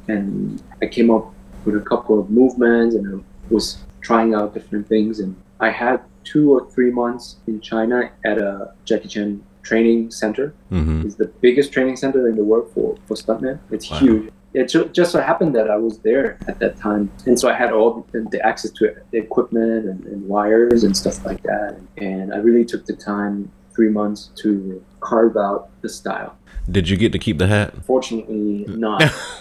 And 0.08 0.62
I 0.82 0.86
came 0.86 1.10
up 1.10 1.34
with 1.64 1.76
a 1.76 1.84
couple 1.92 2.18
of 2.20 2.30
movements, 2.30 2.94
and 2.94 3.04
I 3.12 3.54
was 3.54 3.64
trying 4.00 4.34
out 4.34 4.54
different 4.54 4.86
things. 4.88 5.20
And 5.20 5.36
I 5.58 5.70
had 5.70 6.00
two 6.24 6.52
or 6.54 6.70
three 6.70 6.90
months 6.90 7.36
in 7.46 7.60
China 7.60 8.10
at 8.24 8.38
a 8.38 8.72
Jackie 8.84 9.08
Chan 9.08 9.42
training 9.62 10.10
center 10.10 10.52
Mm-hmm. 10.72 11.06
is 11.06 11.16
the 11.16 11.26
biggest 11.40 11.72
training 11.72 11.96
center 11.96 12.28
in 12.28 12.36
the 12.36 12.44
world 12.44 12.70
for, 12.74 12.96
for 13.06 13.14
stuntmen. 13.14 13.58
It's 13.70 13.90
Wow. 13.90 13.98
huge. 13.98 14.30
It 14.52 14.66
just 14.92 15.12
so 15.12 15.20
happened 15.20 15.54
that 15.54 15.70
I 15.70 15.76
was 15.76 15.98
there 16.00 16.36
at 16.48 16.58
that 16.58 16.76
time, 16.76 17.08
and 17.24 17.38
so 17.38 17.48
I 17.48 17.52
had 17.54 17.70
all 17.72 18.04
the, 18.10 18.26
the 18.32 18.44
access 18.44 18.72
to 18.72 18.92
the 19.12 19.18
equipment 19.18 19.84
and, 19.86 20.04
and 20.06 20.26
wires 20.26 20.82
and 20.82 20.96
stuff 20.96 21.24
like 21.24 21.40
that. 21.44 21.76
And 21.98 22.34
I 22.34 22.38
really 22.38 22.64
took 22.64 22.84
the 22.84 22.96
time, 22.96 23.48
three 23.72 23.90
months, 23.90 24.30
to 24.42 24.84
carve 24.98 25.36
out 25.36 25.70
the 25.82 25.88
style. 25.88 26.34
Did 26.68 26.88
you 26.88 26.96
get 26.96 27.12
to 27.12 27.18
keep 27.20 27.38
the 27.38 27.46
hat? 27.46 27.74
Fortunately, 27.84 28.64
not. 28.68 29.00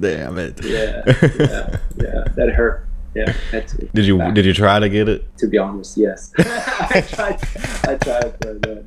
Damn 0.00 0.38
it. 0.38 0.64
yeah, 0.64 1.02
yeah, 1.06 1.76
yeah. 1.96 2.24
That 2.34 2.52
hurt. 2.56 2.86
Yeah. 3.14 3.32
Did 3.94 4.04
you 4.04 4.18
back. 4.18 4.34
did 4.34 4.44
you 4.44 4.52
try 4.52 4.78
to 4.80 4.88
get 4.88 5.08
it? 5.08 5.24
To 5.38 5.46
be 5.48 5.58
honest, 5.58 5.96
yes. 5.96 6.32
I 6.38 7.00
tried. 7.08 7.38
I 7.88 7.94
tried, 7.96 8.34
but 8.40 8.68
uh, 8.68 8.82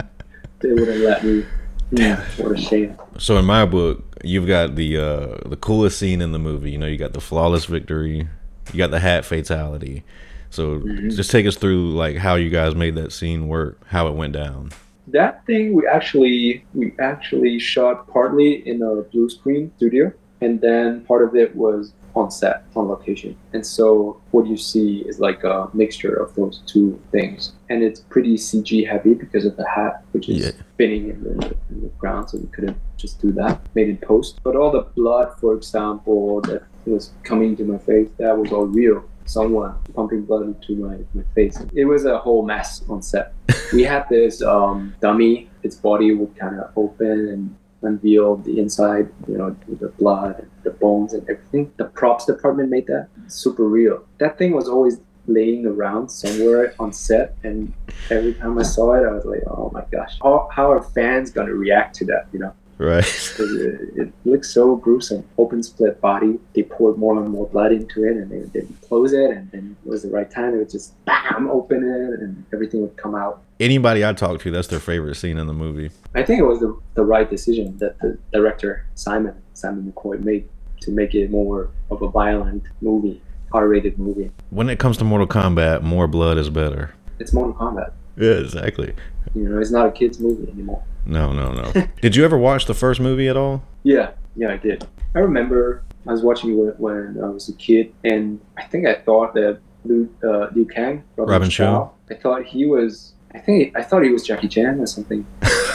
they 0.62 0.70
wouldn't 0.74 1.00
let 1.02 1.24
me. 1.24 1.46
Damn 1.94 2.18
Hmm, 2.18 2.44
What 2.44 2.52
a 2.58 2.62
shame. 2.62 2.98
So 3.18 3.38
in 3.38 3.46
my 3.46 3.66
book, 3.66 4.04
you've 4.24 4.48
got 4.48 4.76
the 4.76 4.98
uh 4.98 5.50
the 5.50 5.58
coolest 5.60 5.98
scene 6.00 6.22
in 6.22 6.32
the 6.32 6.40
movie. 6.40 6.72
You 6.72 6.78
know, 6.78 6.88
you 6.88 6.98
got 6.98 7.14
the 7.14 7.20
flawless 7.22 7.66
victory, 7.66 8.28
you 8.72 8.78
got 8.78 8.92
the 8.92 9.00
hat 9.00 9.26
fatality. 9.26 10.04
So 10.50 10.80
just 11.10 11.32
take 11.32 11.46
us 11.46 11.56
through 11.58 11.92
like 11.92 12.18
how 12.18 12.36
you 12.36 12.50
guys 12.50 12.76
made 12.76 12.96
that 12.96 13.12
scene 13.14 13.48
work, 13.48 13.80
how 13.88 14.08
it 14.08 14.16
went 14.16 14.34
down. 14.34 14.72
that 15.08 15.46
thing 15.46 15.74
we 15.74 15.86
actually 15.88 16.64
we 16.74 16.94
actually 17.00 17.58
shot 17.60 18.08
partly 18.08 18.66
in 18.68 18.82
a 18.82 19.02
blue 19.12 19.30
screen 19.30 19.72
studio 19.78 20.12
and 20.42 20.62
then 20.62 21.02
part 21.06 21.24
of 21.28 21.36
it 21.36 21.54
was 21.56 21.94
on 22.16 22.30
set 22.32 22.64
on 22.76 22.88
location. 22.88 23.36
And 23.54 23.66
so 23.66 24.20
what 24.32 24.46
you 24.48 24.58
see 24.58 25.00
is 25.08 25.20
like 25.20 25.44
a 25.44 25.70
mixture 25.74 26.14
of 26.16 26.34
those 26.36 26.62
two 26.66 27.00
things. 27.12 27.54
And 27.70 27.82
it's 27.84 28.02
pretty 28.02 28.36
cg 28.36 28.88
heavy 28.90 29.14
because 29.14 29.46
of 29.46 29.56
the 29.58 29.68
hat 29.68 30.04
which 30.12 30.30
is 30.30 30.38
Yeah. 30.46 30.52
spinning 30.74 31.10
in 31.10 31.24
the, 31.24 31.56
in 31.70 31.82
the 31.84 31.88
ground 32.00 32.30
so 32.30 32.38
we 32.38 32.48
couldn't 32.48 32.78
just 32.98 33.22
do 33.22 33.32
that. 33.34 33.62
Made 33.76 33.90
in 33.90 33.98
post. 33.98 34.40
But 34.44 34.56
all 34.56 34.72
the 34.72 34.82
blood 34.96 35.34
for 35.40 35.54
example 35.56 36.42
that 36.42 36.64
was 36.86 37.12
coming 37.24 37.56
to 37.58 37.64
my 37.64 37.78
face 37.78 38.10
that 38.18 38.38
was 38.38 38.52
all 38.52 38.66
real. 38.66 39.04
Someone 39.26 39.76
pumping 39.96 40.24
blood 40.26 40.44
into 40.44 40.76
my, 40.76 40.98
my 41.14 41.24
face. 41.36 41.58
It 41.74 41.86
was 41.86 42.06
a 42.06 42.18
whole 42.18 42.44
mess 42.46 42.82
on 42.90 43.02
set. 43.02 43.34
We 43.74 43.84
had 43.84 44.06
this 44.10 44.42
um, 44.42 44.94
dummy. 45.00 45.50
Its 45.64 45.78
body 45.78 46.14
would 46.14 46.36
kind 46.36 46.60
of 46.60 46.72
open 46.76 47.30
and 47.34 47.56
unveil 47.82 48.38
the 48.38 48.60
inside, 48.60 49.10
you 49.28 49.38
know, 49.38 49.56
the 49.68 49.90
blood 49.90 50.48
the 50.64 50.72
bones 50.72 51.14
and 51.14 51.28
everything. 51.30 51.72
The 51.78 51.86
props 51.86 52.26
department 52.26 52.70
made 52.70 52.88
that 52.88 53.08
super 53.28 53.64
real. 53.64 54.06
That 54.20 54.38
thing 54.38 54.54
was 54.54 54.68
always 54.68 55.00
laying 55.28 55.66
around 55.66 56.10
somewhere 56.10 56.74
on 56.80 56.92
set, 56.92 57.38
and 57.44 57.72
every 58.10 58.34
time 58.34 58.58
I 58.58 58.64
saw 58.64 58.94
it, 58.94 59.08
I 59.08 59.12
was 59.12 59.26
like, 59.26 59.42
oh 59.48 59.72
my 59.74 59.84
gosh, 59.92 60.18
how, 60.22 60.50
how 60.52 60.72
are 60.72 60.82
fans 60.82 61.32
gonna 61.32 61.54
react 61.54 61.96
to 61.98 62.06
that? 62.06 62.28
You 62.34 62.40
know, 62.40 62.54
Right. 62.82 63.06
it, 63.38 63.90
it 63.96 64.14
looks 64.26 64.50
so 64.50 64.76
gruesome. 64.76 65.24
Open 65.38 65.62
split 65.62 66.02
body. 66.02 66.40
They 66.56 66.64
poured 66.64 66.98
more 66.98 67.16
and 67.22 67.30
more 67.30 67.48
blood 67.48 67.72
into 67.72 68.06
it, 68.06 68.18
and 68.18 68.32
they 68.32 68.40
didn't 68.60 68.82
close 68.82 69.14
it, 69.14 69.30
and 69.30 69.52
then 69.52 69.76
it 69.86 69.88
was 69.88 70.02
the 70.02 70.10
right 70.10 70.30
time. 70.30 70.56
It 70.56 70.58
would 70.58 70.72
just 70.72 70.94
bam, 71.06 71.48
open 71.52 71.84
it, 71.84 72.20
and 72.22 72.44
everything 72.52 72.82
would 72.82 72.98
come 72.98 73.14
out. 73.14 73.44
Anybody 73.60 74.04
I 74.04 74.14
talk 74.14 74.42
to, 74.42 74.50
that's 74.50 74.68
their 74.68 74.80
favorite 74.80 75.14
scene 75.14 75.38
in 75.38 75.46
the 75.46 75.54
movie. 75.54 75.92
I 76.16 76.24
think 76.24 76.40
it 76.40 76.46
was 76.46 76.60
the, 76.60 76.76
the 76.96 77.04
right 77.04 77.30
decision 77.30 77.78
that 77.78 78.00
the 78.00 78.18
director 78.34 78.84
Simon 78.96 79.36
Simon 79.54 79.94
McQuoid 79.96 80.24
made 80.24 80.50
to 80.80 80.90
make 80.90 81.14
it 81.14 81.30
more 81.30 81.70
of 81.92 82.02
a 82.02 82.08
violent 82.08 82.64
movie, 82.82 83.22
R-rated 83.52 84.00
movie. 84.00 84.32
When 84.50 84.72
it 84.72 84.80
comes 84.80 84.98
to 84.98 85.04
Mortal 85.04 85.28
Kombat, 85.28 85.84
more 85.84 86.08
blood 86.08 86.40
is 86.40 86.50
better. 86.50 86.96
It's 87.20 87.32
Mortal 87.32 87.54
Kombat. 87.54 87.92
Yeah, 88.18 88.40
exactly. 88.40 88.96
You 89.36 89.50
know, 89.50 89.60
it's 89.62 89.70
not 89.70 89.86
a 89.86 89.92
kids 89.92 90.20
movie 90.20 90.52
anymore. 90.52 90.84
No, 91.06 91.32
no, 91.34 91.52
no. 91.52 91.72
Did 92.02 92.16
you 92.16 92.24
ever 92.26 92.38
watch 92.38 92.66
the 92.66 92.74
first 92.74 93.00
movie 93.00 93.28
at 93.28 93.38
all? 93.38 93.64
Yeah, 93.84 94.12
yeah, 94.36 94.52
I 94.54 94.58
did. 94.58 94.88
I 95.16 95.20
remember 95.20 95.84
I 96.08 96.12
was 96.12 96.22
watching 96.22 96.52
it 96.52 96.56
when, 96.80 97.16
when 97.16 97.24
I 97.24 97.28
was 97.30 97.50
a 97.50 97.54
kid, 97.54 97.94
and 98.04 98.40
I 98.58 98.64
think 98.64 98.88
I 98.88 98.96
thought 98.96 99.34
that 99.34 99.60
Liu, 99.84 100.14
uh, 100.24 100.48
Liu 100.54 100.66
Kang, 100.66 101.04
Robin 101.18 101.50
Shou. 101.50 101.90
I 102.10 102.14
thought 102.14 102.46
he 102.46 102.66
was 102.66 103.14
I 103.34 103.40
think 103.40 103.76
I 103.78 103.82
thought 103.82 104.04
he 104.04 104.10
was 104.12 104.24
Jackie 104.26 104.48
Chan 104.50 104.80
or 104.80 104.86
something 104.86 105.26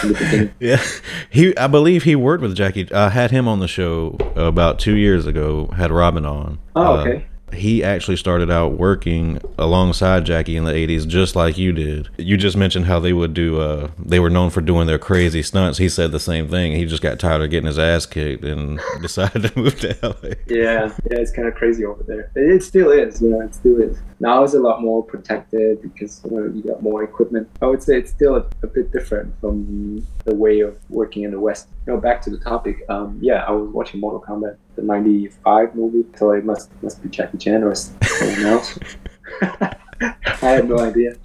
in 0.02 0.08
the 0.08 0.14
beginning. 0.18 0.54
Yeah, 0.60 0.82
he. 1.30 1.56
I 1.56 1.66
believe 1.66 2.02
he 2.04 2.14
worked 2.14 2.42
with 2.42 2.54
Jackie. 2.54 2.86
I 2.92 3.08
had 3.08 3.30
him 3.30 3.48
on 3.48 3.60
the 3.60 3.68
show 3.68 4.16
about 4.36 4.78
two 4.78 4.94
years 4.96 5.26
ago. 5.26 5.66
Had 5.76 5.90
Robin 5.90 6.24
on. 6.26 6.58
Oh, 6.76 6.98
Uh, 6.98 7.00
okay. 7.00 7.26
He 7.52 7.82
actually 7.82 8.16
started 8.16 8.50
out 8.50 8.72
working 8.72 9.40
alongside 9.58 10.24
Jackie 10.24 10.56
in 10.56 10.64
the 10.64 10.72
80s 10.72 11.06
just 11.06 11.36
like 11.36 11.56
you 11.56 11.72
did. 11.72 12.08
You 12.16 12.36
just 12.36 12.56
mentioned 12.56 12.86
how 12.86 12.98
they 12.98 13.12
would 13.12 13.34
do 13.34 13.60
uh 13.60 13.90
they 13.98 14.20
were 14.20 14.30
known 14.30 14.50
for 14.50 14.60
doing 14.60 14.86
their 14.86 14.98
crazy 14.98 15.42
stunts. 15.42 15.78
He 15.78 15.88
said 15.88 16.12
the 16.12 16.20
same 16.20 16.48
thing. 16.48 16.72
He 16.72 16.86
just 16.86 17.02
got 17.02 17.18
tired 17.18 17.42
of 17.42 17.50
getting 17.50 17.66
his 17.66 17.78
ass 17.78 18.06
kicked 18.06 18.44
and 18.44 18.80
decided 19.02 19.42
to 19.42 19.58
move 19.58 19.78
to 19.80 19.96
LA. 20.02 20.34
Yeah, 20.46 20.92
yeah, 21.10 21.18
it's 21.18 21.32
kind 21.32 21.48
of 21.48 21.54
crazy 21.54 21.84
over 21.84 22.02
there. 22.02 22.30
It 22.34 22.62
still 22.62 22.90
is, 22.90 23.20
you 23.22 23.30
know, 23.30 23.40
it 23.40 23.54
still 23.54 23.80
is. 23.80 23.98
Now 24.18 24.42
it's 24.44 24.54
a 24.54 24.60
lot 24.60 24.82
more 24.82 25.02
protected 25.02 25.82
because 25.82 26.22
you, 26.24 26.30
know, 26.30 26.52
you 26.52 26.62
got 26.62 26.82
more 26.82 27.02
equipment. 27.02 27.48
I 27.60 27.66
would 27.66 27.82
say 27.82 27.98
it's 27.98 28.10
still 28.10 28.36
a, 28.36 28.46
a 28.62 28.66
bit 28.66 28.92
different 28.92 29.38
from 29.40 30.06
the 30.24 30.34
way 30.34 30.60
of 30.60 30.76
working 30.88 31.22
in 31.24 31.30
the 31.30 31.40
West. 31.40 31.68
You 31.86 31.94
know, 31.94 32.00
back 32.00 32.22
to 32.22 32.30
the 32.30 32.38
topic. 32.38 32.84
Um, 32.88 33.18
yeah, 33.20 33.44
I 33.46 33.50
was 33.50 33.70
watching 33.70 34.00
Mortal 34.00 34.20
Kombat, 34.20 34.56
the 34.76 34.82
'95 34.82 35.74
movie, 35.74 36.04
so 36.16 36.30
it 36.32 36.44
must 36.44 36.70
must 36.82 37.02
be 37.02 37.08
Jackie 37.08 37.38
Chan 37.38 37.62
or 37.64 37.74
someone 37.74 38.46
else. 38.46 38.78
I 39.42 39.74
had 40.40 40.68
no 40.68 40.78
idea, 40.78 41.16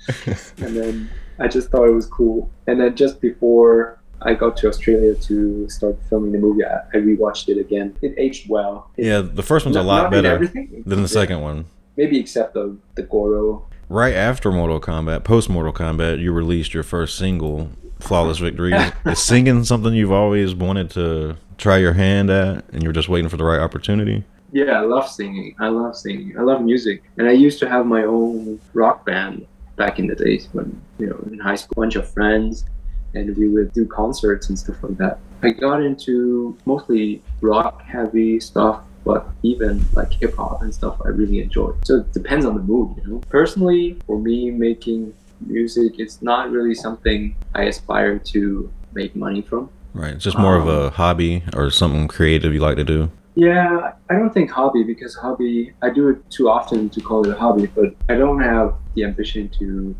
and 0.57 0.75
then 0.75 1.09
I 1.39 1.47
just 1.47 1.69
thought 1.69 1.87
it 1.87 1.93
was 1.93 2.05
cool. 2.05 2.49
And 2.67 2.79
then 2.79 2.95
just 2.95 3.19
before 3.21 3.99
I 4.21 4.33
got 4.33 4.55
to 4.57 4.67
Australia 4.69 5.15
to 5.15 5.69
start 5.69 5.97
filming 6.09 6.31
the 6.31 6.37
movie, 6.39 6.63
I, 6.63 6.77
I 6.93 6.97
rewatched 7.01 7.49
it 7.49 7.57
again. 7.59 7.97
It 8.01 8.13
aged 8.17 8.49
well. 8.49 8.89
It- 8.97 9.05
Yeah, 9.07 9.21
the 9.21 9.43
first 9.43 9.65
one's 9.65 9.75
a 9.77 9.83
lot 9.83 10.09
better 10.11 10.47
than 10.47 10.83
the 10.85 10.95
Yeah. 11.01 11.05
second 11.05 11.41
one. 11.41 11.65
Maybe 11.97 12.19
except 12.19 12.53
the 12.53 12.77
the 12.95 13.03
Goro. 13.03 13.65
Right 13.89 14.15
after 14.15 14.51
Mortal 14.53 14.79
Kombat, 14.79 15.25
post 15.25 15.49
Mortal 15.49 15.73
Kombat, 15.73 16.19
you 16.21 16.31
released 16.31 16.73
your 16.73 16.83
first 16.83 17.17
single, 17.17 17.69
Flawless 17.99 18.37
Victory. 18.37 18.73
Is 19.05 19.21
singing 19.21 19.65
something 19.65 19.93
you've 19.93 20.13
always 20.13 20.55
wanted 20.55 20.89
to 20.91 21.35
try 21.61 21.77
your 21.77 21.93
hand 21.93 22.29
at 22.29 22.65
and 22.73 22.83
you're 22.83 22.91
just 22.91 23.07
waiting 23.07 23.29
for 23.29 23.37
the 23.37 23.43
right 23.43 23.59
opportunity? 23.59 24.23
Yeah, 24.51 24.71
I 24.71 24.81
love 24.81 25.07
singing. 25.07 25.55
I 25.59 25.69
love 25.69 25.95
singing. 25.95 26.37
I 26.37 26.41
love 26.41 26.61
music. 26.61 27.03
And 27.17 27.27
I 27.27 27.31
used 27.31 27.59
to 27.59 27.69
have 27.69 27.85
my 27.85 28.03
own 28.03 28.59
rock 28.73 29.05
band 29.05 29.45
back 29.77 29.97
in 29.97 30.07
the 30.07 30.15
days 30.15 30.49
when, 30.51 30.81
you 30.99 31.07
know, 31.07 31.19
in 31.31 31.39
high 31.39 31.55
school, 31.55 31.73
a 31.77 31.85
bunch 31.85 31.95
of 31.95 32.11
friends, 32.11 32.65
and 33.13 33.35
we 33.37 33.47
would 33.47 33.71
do 33.73 33.85
concerts 33.85 34.49
and 34.49 34.59
stuff 34.59 34.83
like 34.83 34.97
that. 34.97 35.19
I 35.43 35.51
got 35.51 35.81
into 35.81 36.57
mostly 36.65 37.23
rock 37.39 37.81
heavy 37.83 38.39
stuff, 38.39 38.81
but 39.05 39.27
even 39.43 39.85
like 39.93 40.11
hip 40.13 40.35
hop 40.35 40.61
and 40.63 40.73
stuff 40.73 40.97
I 41.05 41.09
really 41.09 41.39
enjoy. 41.39 41.73
So 41.83 41.97
it 41.97 42.11
depends 42.11 42.45
on 42.45 42.55
the 42.55 42.61
mood, 42.61 42.97
you 42.97 43.09
know. 43.09 43.19
Personally, 43.29 43.97
for 44.05 44.19
me, 44.19 44.51
making 44.51 45.13
music 45.47 45.93
it's 45.97 46.21
not 46.21 46.51
really 46.51 46.75
something 46.75 47.35
I 47.55 47.63
aspire 47.63 48.19
to 48.19 48.71
make 48.93 49.15
money 49.15 49.41
from. 49.41 49.69
Right. 49.93 50.13
It's 50.13 50.23
just 50.23 50.37
more 50.37 50.55
of 50.55 50.67
a 50.67 50.89
hobby 50.91 51.43
or 51.53 51.69
something 51.69 52.07
creative 52.07 52.53
you 52.53 52.59
like 52.59 52.77
to 52.77 52.83
do. 52.83 53.11
Yeah, 53.35 53.93
I 54.09 54.13
don't 54.13 54.33
think 54.33 54.49
hobby 54.51 54.83
because 54.83 55.15
hobby 55.15 55.73
I 55.81 55.89
do 55.89 56.09
it 56.09 56.29
too 56.29 56.49
often 56.49 56.89
to 56.89 57.01
call 57.01 57.25
it 57.25 57.31
a 57.31 57.37
hobby, 57.37 57.67
but 57.67 57.95
I 58.09 58.15
don't 58.15 58.41
have 58.41 58.75
the 58.95 59.05
ambition 59.05 59.49
to 59.59 59.95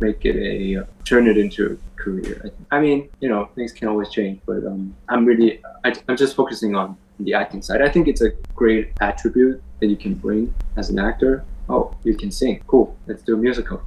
make 0.00 0.24
it 0.24 0.36
a 0.36 0.86
turn 1.04 1.28
it 1.28 1.38
into 1.38 1.78
a 1.78 2.02
career. 2.02 2.50
I, 2.70 2.76
I 2.76 2.80
mean, 2.80 3.08
you 3.20 3.28
know, 3.28 3.48
things 3.54 3.72
can 3.72 3.88
always 3.88 4.10
change, 4.10 4.40
but 4.46 4.66
um, 4.66 4.96
I'm 5.08 5.24
really 5.24 5.60
I, 5.84 5.94
I'm 6.08 6.16
just 6.16 6.34
focusing 6.34 6.74
on 6.74 6.96
the 7.20 7.34
acting 7.34 7.62
side. 7.62 7.82
I 7.82 7.88
think 7.88 8.08
it's 8.08 8.20
a 8.20 8.30
great 8.54 8.90
attribute 9.00 9.62
that 9.80 9.86
you 9.86 9.96
can 9.96 10.14
bring 10.14 10.52
as 10.76 10.90
an 10.90 10.98
actor. 10.98 11.44
Oh, 11.72 11.90
you 12.04 12.14
can 12.14 12.30
sing. 12.30 12.62
Cool. 12.66 12.94
Let's 13.06 13.22
do 13.22 13.32
a 13.32 13.38
musical. 13.38 13.80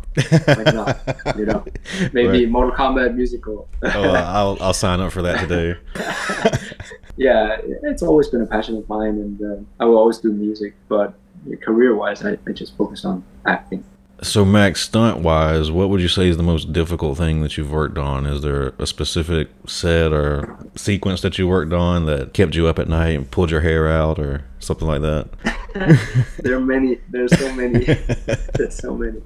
Why 0.45 0.63
not? 0.74 1.38
You 1.38 1.45
know, 1.45 1.63
maybe 2.13 2.39
Right. 2.45 2.50
Mortal 2.50 2.76
Kombat 2.76 3.13
musical. 3.15 3.69
Oh, 3.84 4.10
I'll, 4.12 4.58
I'll 4.60 4.74
sign 4.74 5.00
up 5.00 5.12
for 5.12 5.21
that 5.21 5.39
today. 5.48 5.78
yeah, 7.15 7.58
it's 7.84 8.02
always 8.02 8.28
been 8.30 8.41
a 8.41 8.48
passion 8.48 8.76
of 8.76 8.89
mine, 8.89 9.19
and 9.19 9.39
uh, 9.39 9.63
I 9.80 9.86
will 9.86 10.00
always 10.00 10.17
do 10.17 10.32
music. 10.32 10.74
But 10.89 11.13
career-wise, 11.62 12.26
I, 12.26 12.39
I 12.48 12.54
just 12.54 12.76
focus 12.76 13.06
on 13.06 13.24
acting. 13.45 13.84
So, 14.24 14.45
Max, 14.45 14.82
stunt 14.82 15.19
wise, 15.19 15.69
what 15.69 15.89
would 15.89 16.02
you 16.02 16.08
say 16.08 16.28
is 16.28 16.38
the 16.38 16.43
most 16.43 16.74
difficult 16.74 17.19
thing 17.19 17.43
that 17.43 17.56
you've 17.56 17.71
worked 17.71 18.00
on? 18.00 18.26
Is 18.26 18.41
there 18.41 18.74
a 18.80 18.88
specific 18.88 19.50
set 19.67 20.12
or 20.12 20.58
sequence 20.76 21.21
that 21.21 21.38
you 21.38 21.48
worked 21.48 21.74
on 21.74 22.08
that 22.08 22.34
kept 22.34 22.56
you 22.56 22.65
up 22.65 22.80
at 22.80 22.88
night 22.88 23.10
and 23.10 23.30
pulled 23.30 23.52
your 23.52 23.62
hair 23.62 23.88
out 23.88 24.17
or 24.17 24.43
something 24.60 24.88
like 24.88 25.02
that? 25.02 25.28
there 26.40 26.56
are 26.56 26.62
many. 26.62 27.00
There's 27.10 27.38
so 27.38 27.54
many. 27.54 27.84
there's 28.54 28.76
so 28.76 28.96
many. 28.96 29.22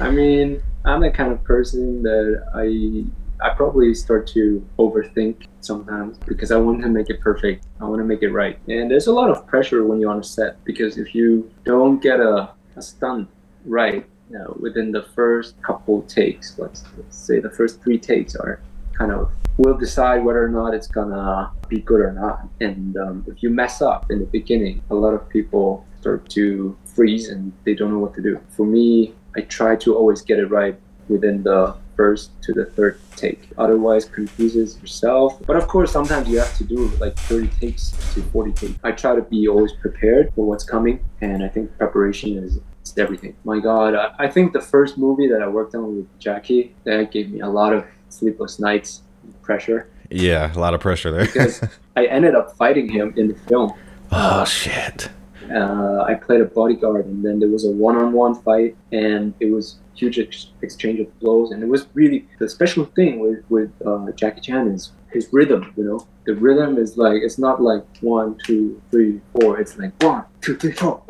I 0.00 0.10
mean, 0.10 0.62
I'm 0.84 1.00
the 1.00 1.10
kind 1.10 1.32
of 1.32 1.44
person 1.44 2.02
that 2.02 2.42
I 2.54 3.04
I 3.44 3.54
probably 3.54 3.94
start 3.94 4.26
to 4.28 4.64
overthink 4.78 5.46
sometimes 5.60 6.16
because 6.18 6.50
I 6.50 6.56
want 6.56 6.82
to 6.82 6.88
make 6.88 7.10
it 7.10 7.20
perfect. 7.20 7.66
I 7.80 7.84
want 7.84 8.00
to 8.00 8.04
make 8.04 8.22
it 8.22 8.30
right, 8.30 8.58
and 8.66 8.90
there's 8.90 9.08
a 9.08 9.12
lot 9.12 9.30
of 9.30 9.46
pressure 9.46 9.84
when 9.84 10.00
you're 10.00 10.10
on 10.10 10.20
a 10.20 10.24
set 10.24 10.62
because 10.64 10.96
if 10.96 11.14
you 11.14 11.50
don't 11.64 12.02
get 12.02 12.18
a, 12.18 12.50
a 12.76 12.82
stunt 12.82 13.28
right 13.66 14.06
you 14.30 14.38
know, 14.38 14.56
within 14.58 14.90
the 14.90 15.02
first 15.14 15.60
couple 15.62 16.02
takes, 16.02 16.58
let's, 16.58 16.84
let's 16.96 17.16
say 17.16 17.40
the 17.40 17.50
first 17.50 17.82
three 17.82 17.98
takes 17.98 18.34
are 18.34 18.60
kind 18.96 19.12
of 19.12 19.30
will 19.56 19.76
decide 19.76 20.24
whether 20.24 20.44
or 20.44 20.48
not 20.48 20.74
it's 20.74 20.88
gonna 20.88 21.50
be 21.68 21.80
good 21.80 22.00
or 22.00 22.12
not. 22.12 22.48
And 22.60 22.96
um, 22.96 23.24
if 23.28 23.42
you 23.42 23.50
mess 23.50 23.82
up 23.82 24.10
in 24.10 24.18
the 24.18 24.26
beginning, 24.26 24.82
a 24.90 24.94
lot 24.94 25.14
of 25.14 25.28
people 25.28 25.86
start 26.00 26.28
to 26.30 26.76
freeze 26.84 27.28
and 27.28 27.52
they 27.64 27.74
don't 27.74 27.90
know 27.90 27.98
what 27.98 28.14
to 28.14 28.22
do. 28.22 28.40
For 28.50 28.66
me, 28.66 29.14
I 29.36 29.42
try 29.42 29.76
to 29.76 29.96
always 29.96 30.22
get 30.22 30.38
it 30.38 30.46
right 30.46 30.78
within 31.08 31.42
the 31.42 31.76
first 31.96 32.30
to 32.42 32.52
the 32.52 32.66
third 32.66 32.98
take. 33.16 33.48
Otherwise, 33.56 34.04
confuses 34.04 34.78
yourself. 34.80 35.40
But 35.46 35.56
of 35.56 35.68
course, 35.68 35.92
sometimes 35.92 36.28
you 36.28 36.38
have 36.38 36.56
to 36.58 36.64
do 36.64 36.88
like 37.00 37.16
30 37.16 37.48
takes 37.48 37.92
to 38.14 38.22
40 38.22 38.52
takes. 38.52 38.78
I 38.82 38.92
try 38.92 39.14
to 39.14 39.22
be 39.22 39.48
always 39.48 39.72
prepared 39.72 40.32
for 40.34 40.44
what's 40.44 40.64
coming, 40.64 41.04
and 41.20 41.44
I 41.44 41.48
think 41.48 41.76
preparation 41.78 42.36
is 42.36 42.58
everything. 42.96 43.34
My 43.44 43.58
God, 43.60 43.94
I, 43.94 44.14
I 44.18 44.28
think 44.28 44.52
the 44.52 44.60
first 44.60 44.98
movie 44.98 45.26
that 45.28 45.42
I 45.42 45.48
worked 45.48 45.74
on 45.74 45.96
with 45.96 46.18
Jackie 46.18 46.74
that 46.84 47.10
gave 47.10 47.30
me 47.30 47.40
a 47.40 47.48
lot 47.48 47.72
of 47.72 47.84
sleepless 48.14 48.58
nights, 48.58 49.02
pressure, 49.42 49.88
yeah, 50.10 50.54
a 50.54 50.58
lot 50.58 50.74
of 50.74 50.80
pressure 50.80 51.10
there. 51.10 51.26
because 51.26 51.62
I 51.96 52.06
ended 52.06 52.34
up 52.34 52.56
fighting 52.56 52.88
him 52.88 53.14
in 53.16 53.28
the 53.28 53.34
film. 53.34 53.72
oh, 54.12 54.44
shit. 54.44 55.10
Uh, 55.52 56.02
I 56.06 56.14
played 56.14 56.40
a 56.40 56.46
bodyguard, 56.46 57.06
and 57.06 57.24
then 57.24 57.38
there 57.38 57.48
was 57.50 57.64
a 57.66 57.70
one-on-one 57.70 58.36
fight, 58.36 58.76
and 58.92 59.34
it 59.40 59.50
was 59.50 59.76
huge 59.94 60.18
ex- 60.18 60.48
exchange 60.62 61.00
of 61.00 61.18
blows, 61.20 61.50
and 61.50 61.62
it 61.62 61.68
was 61.68 61.86
really 61.94 62.26
the 62.38 62.48
special 62.48 62.84
thing 62.96 63.20
with 63.20 63.44
with 63.50 63.70
uh, 63.86 64.10
Jackie 64.12 64.40
Chan 64.40 64.68
is 64.68 64.92
his 65.12 65.28
rhythm. 65.32 65.72
You 65.76 65.84
know, 65.84 66.06
the 66.24 66.34
rhythm 66.34 66.78
is 66.78 66.96
like 66.96 67.20
it's 67.22 67.38
not 67.38 67.60
like 67.62 67.84
one, 68.00 68.38
two, 68.44 68.80
three, 68.90 69.20
four. 69.32 69.60
It's 69.60 69.76
like 69.76 69.92
one, 70.02 70.24
two, 70.40 70.56
three, 70.56 70.72
four. 70.72 71.02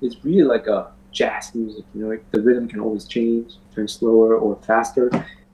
It's 0.00 0.16
really 0.24 0.42
like 0.42 0.66
a 0.66 0.90
jazz 1.12 1.54
music. 1.54 1.84
You 1.94 2.02
know, 2.02 2.08
like 2.08 2.28
the 2.30 2.40
rhythm 2.40 2.68
can 2.68 2.80
always 2.80 3.06
change, 3.06 3.54
turn 3.74 3.88
slower 3.88 4.36
or 4.36 4.56
faster, 4.62 5.10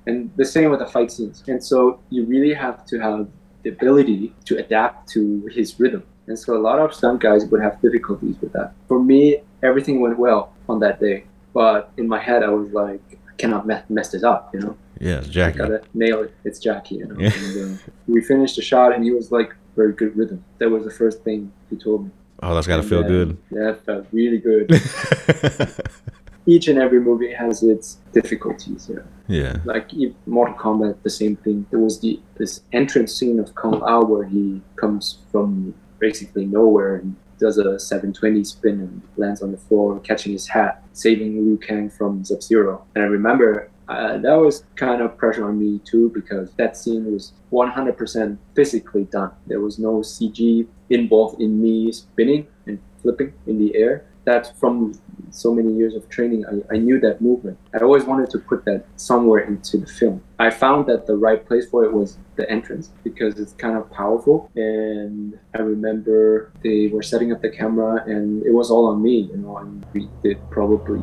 and 0.06 0.30
the 0.36 0.44
same 0.44 0.70
with 0.70 0.80
the 0.80 0.86
fight 0.86 1.10
scenes. 1.10 1.42
And 1.46 1.62
so 1.62 2.00
you 2.10 2.24
really 2.24 2.54
have 2.54 2.84
to 2.86 2.98
have 2.98 3.28
the 3.62 3.70
ability 3.70 4.34
to 4.44 4.58
adapt 4.58 5.08
to 5.10 5.46
his 5.50 5.78
rhythm. 5.80 6.02
And 6.26 6.38
so 6.38 6.56
a 6.56 6.62
lot 6.68 6.78
of 6.78 6.94
stunt 6.94 7.20
guys 7.20 7.44
would 7.46 7.62
have 7.62 7.80
difficulties 7.82 8.36
with 8.40 8.52
that. 8.52 8.72
For 8.88 9.02
me, 9.02 9.38
everything 9.62 10.00
went 10.00 10.18
well 10.18 10.52
on 10.68 10.80
that 10.80 11.00
day, 11.00 11.24
but 11.52 11.90
in 11.96 12.08
my 12.08 12.18
head, 12.18 12.42
I 12.42 12.50
was 12.50 12.70
like, 12.72 13.00
I 13.12 13.36
cannot 13.36 13.66
mess 13.66 14.10
this 14.10 14.22
up, 14.22 14.50
you 14.54 14.60
know. 14.60 14.76
Yeah, 15.00 15.18
it's 15.18 15.28
I 15.28 15.30
Jackie. 15.30 15.58
gotta 15.58 15.82
nail 15.92 16.22
it. 16.22 16.34
It's 16.44 16.58
Jackie, 16.58 16.96
you 16.96 17.06
know. 17.06 17.16
Yeah. 17.18 17.32
And, 17.34 17.78
uh, 17.78 17.78
we 18.06 18.20
finished 18.22 18.56
the 18.56 18.62
shot, 18.62 18.94
and 18.94 19.02
he 19.04 19.10
was 19.10 19.32
like, 19.32 19.54
very 19.76 19.92
good 19.92 20.16
rhythm. 20.16 20.44
That 20.58 20.70
was 20.70 20.84
the 20.84 20.90
first 20.90 21.22
thing 21.24 21.52
he 21.68 21.76
told 21.76 22.04
me. 22.04 22.10
Oh, 22.42 22.54
that's 22.54 22.66
got 22.66 22.76
to 22.76 22.82
And, 22.82 22.88
feel 22.88 23.00
uh, 23.00 23.08
good. 23.08 23.38
Yeah, 23.50 23.70
it 23.70 23.84
felt 23.84 24.06
really 24.12 24.38
good. 24.38 24.70
Each 26.46 26.68
and 26.68 26.78
every 26.78 27.00
movie 27.00 27.32
has 27.32 27.62
its 27.62 27.98
difficulties. 28.12 28.90
Yeah 28.92 29.02
yeah. 29.28 29.58
like 29.64 29.90
Mortal 30.26 30.54
Kombat, 30.54 31.02
the 31.02 31.10
same 31.10 31.36
thing. 31.36 31.66
There 31.70 31.78
was 31.78 32.00
the 32.00 32.20
this 32.36 32.60
entrance 32.72 33.14
scene 33.14 33.38
of 33.38 33.54
Kung 33.54 33.80
Lao 33.80 34.02
where 34.02 34.24
he 34.24 34.62
comes 34.76 35.18
from 35.30 35.74
basically 35.98 36.46
nowhere 36.46 36.96
and 36.96 37.16
does 37.38 37.58
a 37.58 37.78
720 37.78 38.44
spin 38.44 38.80
and 38.80 39.02
lands 39.16 39.42
on 39.42 39.50
the 39.50 39.58
floor, 39.58 39.98
catching 40.00 40.32
his 40.32 40.48
hat, 40.48 40.82
saving 40.92 41.44
Liu 41.44 41.56
Kang 41.58 41.90
from 41.90 42.24
Sub 42.24 42.42
Zero. 42.42 42.84
And 42.94 43.04
I 43.04 43.06
remember 43.06 43.70
uh, 43.88 44.18
that 44.18 44.34
was 44.34 44.64
kind 44.76 45.02
of 45.02 45.16
pressure 45.16 45.46
on 45.46 45.58
me 45.58 45.80
too 45.84 46.10
because 46.10 46.52
that 46.54 46.76
scene 46.76 47.12
was 47.12 47.32
100% 47.52 48.38
physically 48.54 49.04
done. 49.04 49.30
There 49.46 49.60
was 49.60 49.78
no 49.78 49.96
CG 49.98 50.66
involved 50.90 51.40
in 51.40 51.60
me 51.60 51.92
spinning 51.92 52.46
and 52.66 52.78
flipping 53.02 53.32
in 53.46 53.58
the 53.58 53.76
air. 53.76 54.06
That's 54.24 54.50
from 54.58 54.94
so 55.30 55.54
many 55.54 55.74
years 55.74 55.94
of 55.94 56.08
training. 56.08 56.46
I, 56.46 56.74
I 56.74 56.78
knew 56.78 56.98
that 57.00 57.20
movement. 57.20 57.58
I 57.74 57.78
always 57.78 58.04
wanted 58.04 58.30
to 58.30 58.38
put 58.38 58.64
that 58.64 58.86
somewhere 58.96 59.40
into 59.40 59.76
the 59.76 59.86
film. 59.86 60.22
I 60.38 60.48
found 60.48 60.86
that 60.86 61.06
the 61.06 61.16
right 61.16 61.44
place 61.46 61.68
for 61.68 61.84
it 61.84 61.92
was 61.92 62.16
the 62.36 62.50
entrance 62.50 62.90
because 63.02 63.38
it's 63.38 63.52
kind 63.52 63.76
of 63.76 63.90
powerful. 63.90 64.50
And 64.56 65.38
I 65.54 65.58
remember 65.58 66.52
they 66.62 66.86
were 66.86 67.02
setting 67.02 67.32
up 67.32 67.42
the 67.42 67.50
camera 67.50 68.02
and 68.06 68.44
it 68.46 68.52
was 68.52 68.70
all 68.70 68.86
on 68.86 69.02
me, 69.02 69.28
you 69.30 69.36
know, 69.36 69.58
and 69.58 69.84
we 69.92 70.08
did 70.22 70.38
probably 70.50 71.02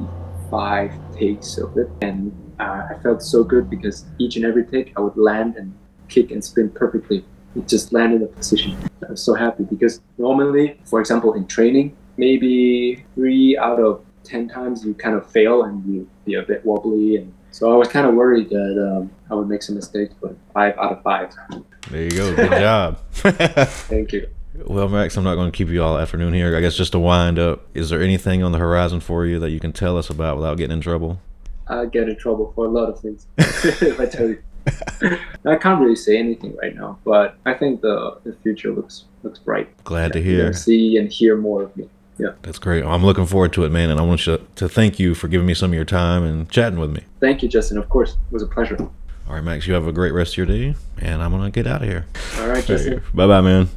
five 0.51 0.93
takes 1.15 1.57
of 1.57 1.75
it, 1.77 1.89
and 2.01 2.31
uh, 2.59 2.89
I 2.91 2.95
felt 3.01 3.23
so 3.23 3.43
good 3.43 3.69
because 3.69 4.05
each 4.19 4.35
and 4.35 4.45
every 4.45 4.65
take 4.65 4.93
I 4.97 4.99
would 5.01 5.17
land 5.17 5.55
and 5.55 5.73
kick 6.09 6.29
and 6.31 6.43
spin 6.43 6.69
perfectly. 6.69 7.25
It 7.55 7.67
just 7.67 7.91
landed 7.91 8.17
in 8.17 8.27
a 8.27 8.27
position. 8.27 8.77
I 9.07 9.11
was 9.11 9.23
so 9.23 9.33
happy 9.33 9.63
because 9.63 10.01
normally, 10.17 10.77
for 10.85 10.99
example, 10.99 11.33
in 11.33 11.47
training, 11.47 11.95
maybe 12.17 13.03
three 13.15 13.57
out 13.57 13.79
of 13.79 14.05
ten 14.23 14.47
times 14.47 14.85
you 14.85 14.93
kind 14.93 15.15
of 15.15 15.29
fail 15.31 15.63
and 15.63 15.83
you 15.91 16.07
be 16.25 16.35
a 16.35 16.43
bit 16.43 16.63
wobbly, 16.65 17.15
and 17.17 17.33
so 17.51 17.71
I 17.71 17.75
was 17.75 17.87
kind 17.87 18.05
of 18.05 18.13
worried 18.13 18.49
that 18.49 18.75
um, 18.91 19.09
I 19.29 19.35
would 19.35 19.47
make 19.47 19.63
some 19.63 19.75
mistakes, 19.75 20.13
but 20.21 20.35
five 20.53 20.77
out 20.77 20.91
of 20.91 21.03
five. 21.03 21.33
There 21.89 22.03
you 22.03 22.11
go. 22.11 22.35
Good 22.35 22.51
job. 22.51 22.99
Thank 23.13 24.13
you. 24.13 24.27
Well, 24.53 24.89
Max, 24.89 25.15
I'm 25.17 25.23
not 25.23 25.35
going 25.35 25.51
to 25.51 25.55
keep 25.55 25.69
you 25.69 25.81
all 25.81 25.97
afternoon 25.97 26.33
here. 26.33 26.55
I 26.55 26.61
guess 26.61 26.75
just 26.75 26.91
to 26.91 26.99
wind 26.99 27.39
up, 27.39 27.65
is 27.73 27.89
there 27.89 28.01
anything 28.01 28.43
on 28.43 28.51
the 28.51 28.57
horizon 28.57 28.99
for 28.99 29.25
you 29.25 29.39
that 29.39 29.49
you 29.49 29.59
can 29.59 29.71
tell 29.71 29.97
us 29.97 30.09
about 30.09 30.35
without 30.37 30.57
getting 30.57 30.73
in 30.73 30.81
trouble? 30.81 31.19
I 31.67 31.85
get 31.85 32.09
in 32.09 32.17
trouble 32.17 32.51
for 32.53 32.65
a 32.65 32.69
lot 32.69 32.89
of 32.89 32.99
things 32.99 33.27
if 33.37 33.99
I 33.99 34.05
tell 34.05 34.27
you. 34.27 34.41
I 35.45 35.55
can't 35.55 35.81
really 35.81 35.95
say 35.95 36.17
anything 36.17 36.55
right 36.57 36.75
now, 36.75 36.99
but 37.03 37.37
I 37.45 37.53
think 37.53 37.81
the, 37.81 38.19
the 38.23 38.33
future 38.43 38.71
looks 38.71 39.05
looks 39.23 39.39
bright. 39.39 39.83
Glad 39.83 40.13
to 40.13 40.21
hear. 40.21 40.53
see 40.53 40.97
and 40.97 41.11
hear 41.11 41.37
more 41.37 41.63
of 41.63 41.75
me. 41.75 41.89
Yeah. 42.17 42.33
That's 42.43 42.59
great. 42.59 42.85
I'm 42.85 43.03
looking 43.03 43.25
forward 43.25 43.53
to 43.53 43.63
it, 43.63 43.69
man. 43.69 43.89
And 43.89 43.99
I 43.99 44.03
want 44.03 44.27
you 44.27 44.45
to 44.55 44.69
thank 44.69 44.99
you 44.99 45.15
for 45.15 45.27
giving 45.27 45.47
me 45.47 45.55
some 45.55 45.71
of 45.71 45.75
your 45.75 45.85
time 45.85 46.23
and 46.23 46.49
chatting 46.49 46.77
with 46.77 46.91
me. 46.91 47.03
Thank 47.19 47.41
you, 47.41 47.49
Justin. 47.49 47.77
Of 47.79 47.89
course, 47.89 48.11
it 48.11 48.33
was 48.33 48.43
a 48.43 48.47
pleasure. 48.47 48.77
All 49.27 49.35
right, 49.35 49.43
Max, 49.43 49.65
you 49.65 49.73
have 49.73 49.87
a 49.87 49.91
great 49.91 50.13
rest 50.13 50.33
of 50.33 50.37
your 50.37 50.45
day. 50.45 50.75
And 50.99 51.23
I'm 51.23 51.31
going 51.31 51.43
to 51.43 51.51
get 51.51 51.65
out 51.65 51.81
of 51.81 51.87
here. 51.87 52.05
All 52.37 52.47
right, 52.47 52.63
Justin. 52.63 53.01
Bye 53.13 53.27
bye, 53.27 53.41
man. 53.41 53.69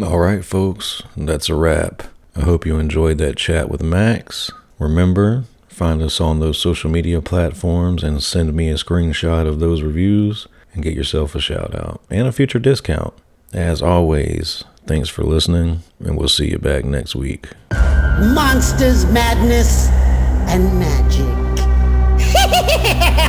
All 0.00 0.18
right, 0.18 0.42
folks, 0.42 1.02
that's 1.18 1.50
a 1.50 1.54
wrap. 1.54 2.04
I 2.34 2.40
hope 2.40 2.64
you 2.64 2.78
enjoyed 2.78 3.18
that 3.18 3.36
chat 3.36 3.68
with 3.68 3.82
Max. 3.82 4.50
Remember, 4.78 5.44
find 5.68 6.00
us 6.00 6.18
on 6.18 6.40
those 6.40 6.56
social 6.58 6.88
media 6.90 7.20
platforms 7.20 8.02
and 8.02 8.22
send 8.22 8.54
me 8.54 8.70
a 8.70 8.76
screenshot 8.76 9.46
of 9.46 9.60
those 9.60 9.82
reviews 9.82 10.46
and 10.72 10.82
get 10.82 10.94
yourself 10.94 11.34
a 11.34 11.40
shout 11.40 11.74
out 11.74 12.00
and 12.08 12.26
a 12.26 12.32
future 12.32 12.58
discount. 12.58 13.12
As 13.52 13.82
always, 13.82 14.64
thanks 14.86 15.10
for 15.10 15.24
listening, 15.24 15.82
and 16.00 16.16
we'll 16.16 16.28
see 16.28 16.50
you 16.50 16.58
back 16.58 16.86
next 16.86 17.14
week. 17.14 17.48
Monsters, 17.70 19.04
madness, 19.12 19.88
and 20.48 20.78
magic. 20.78 21.42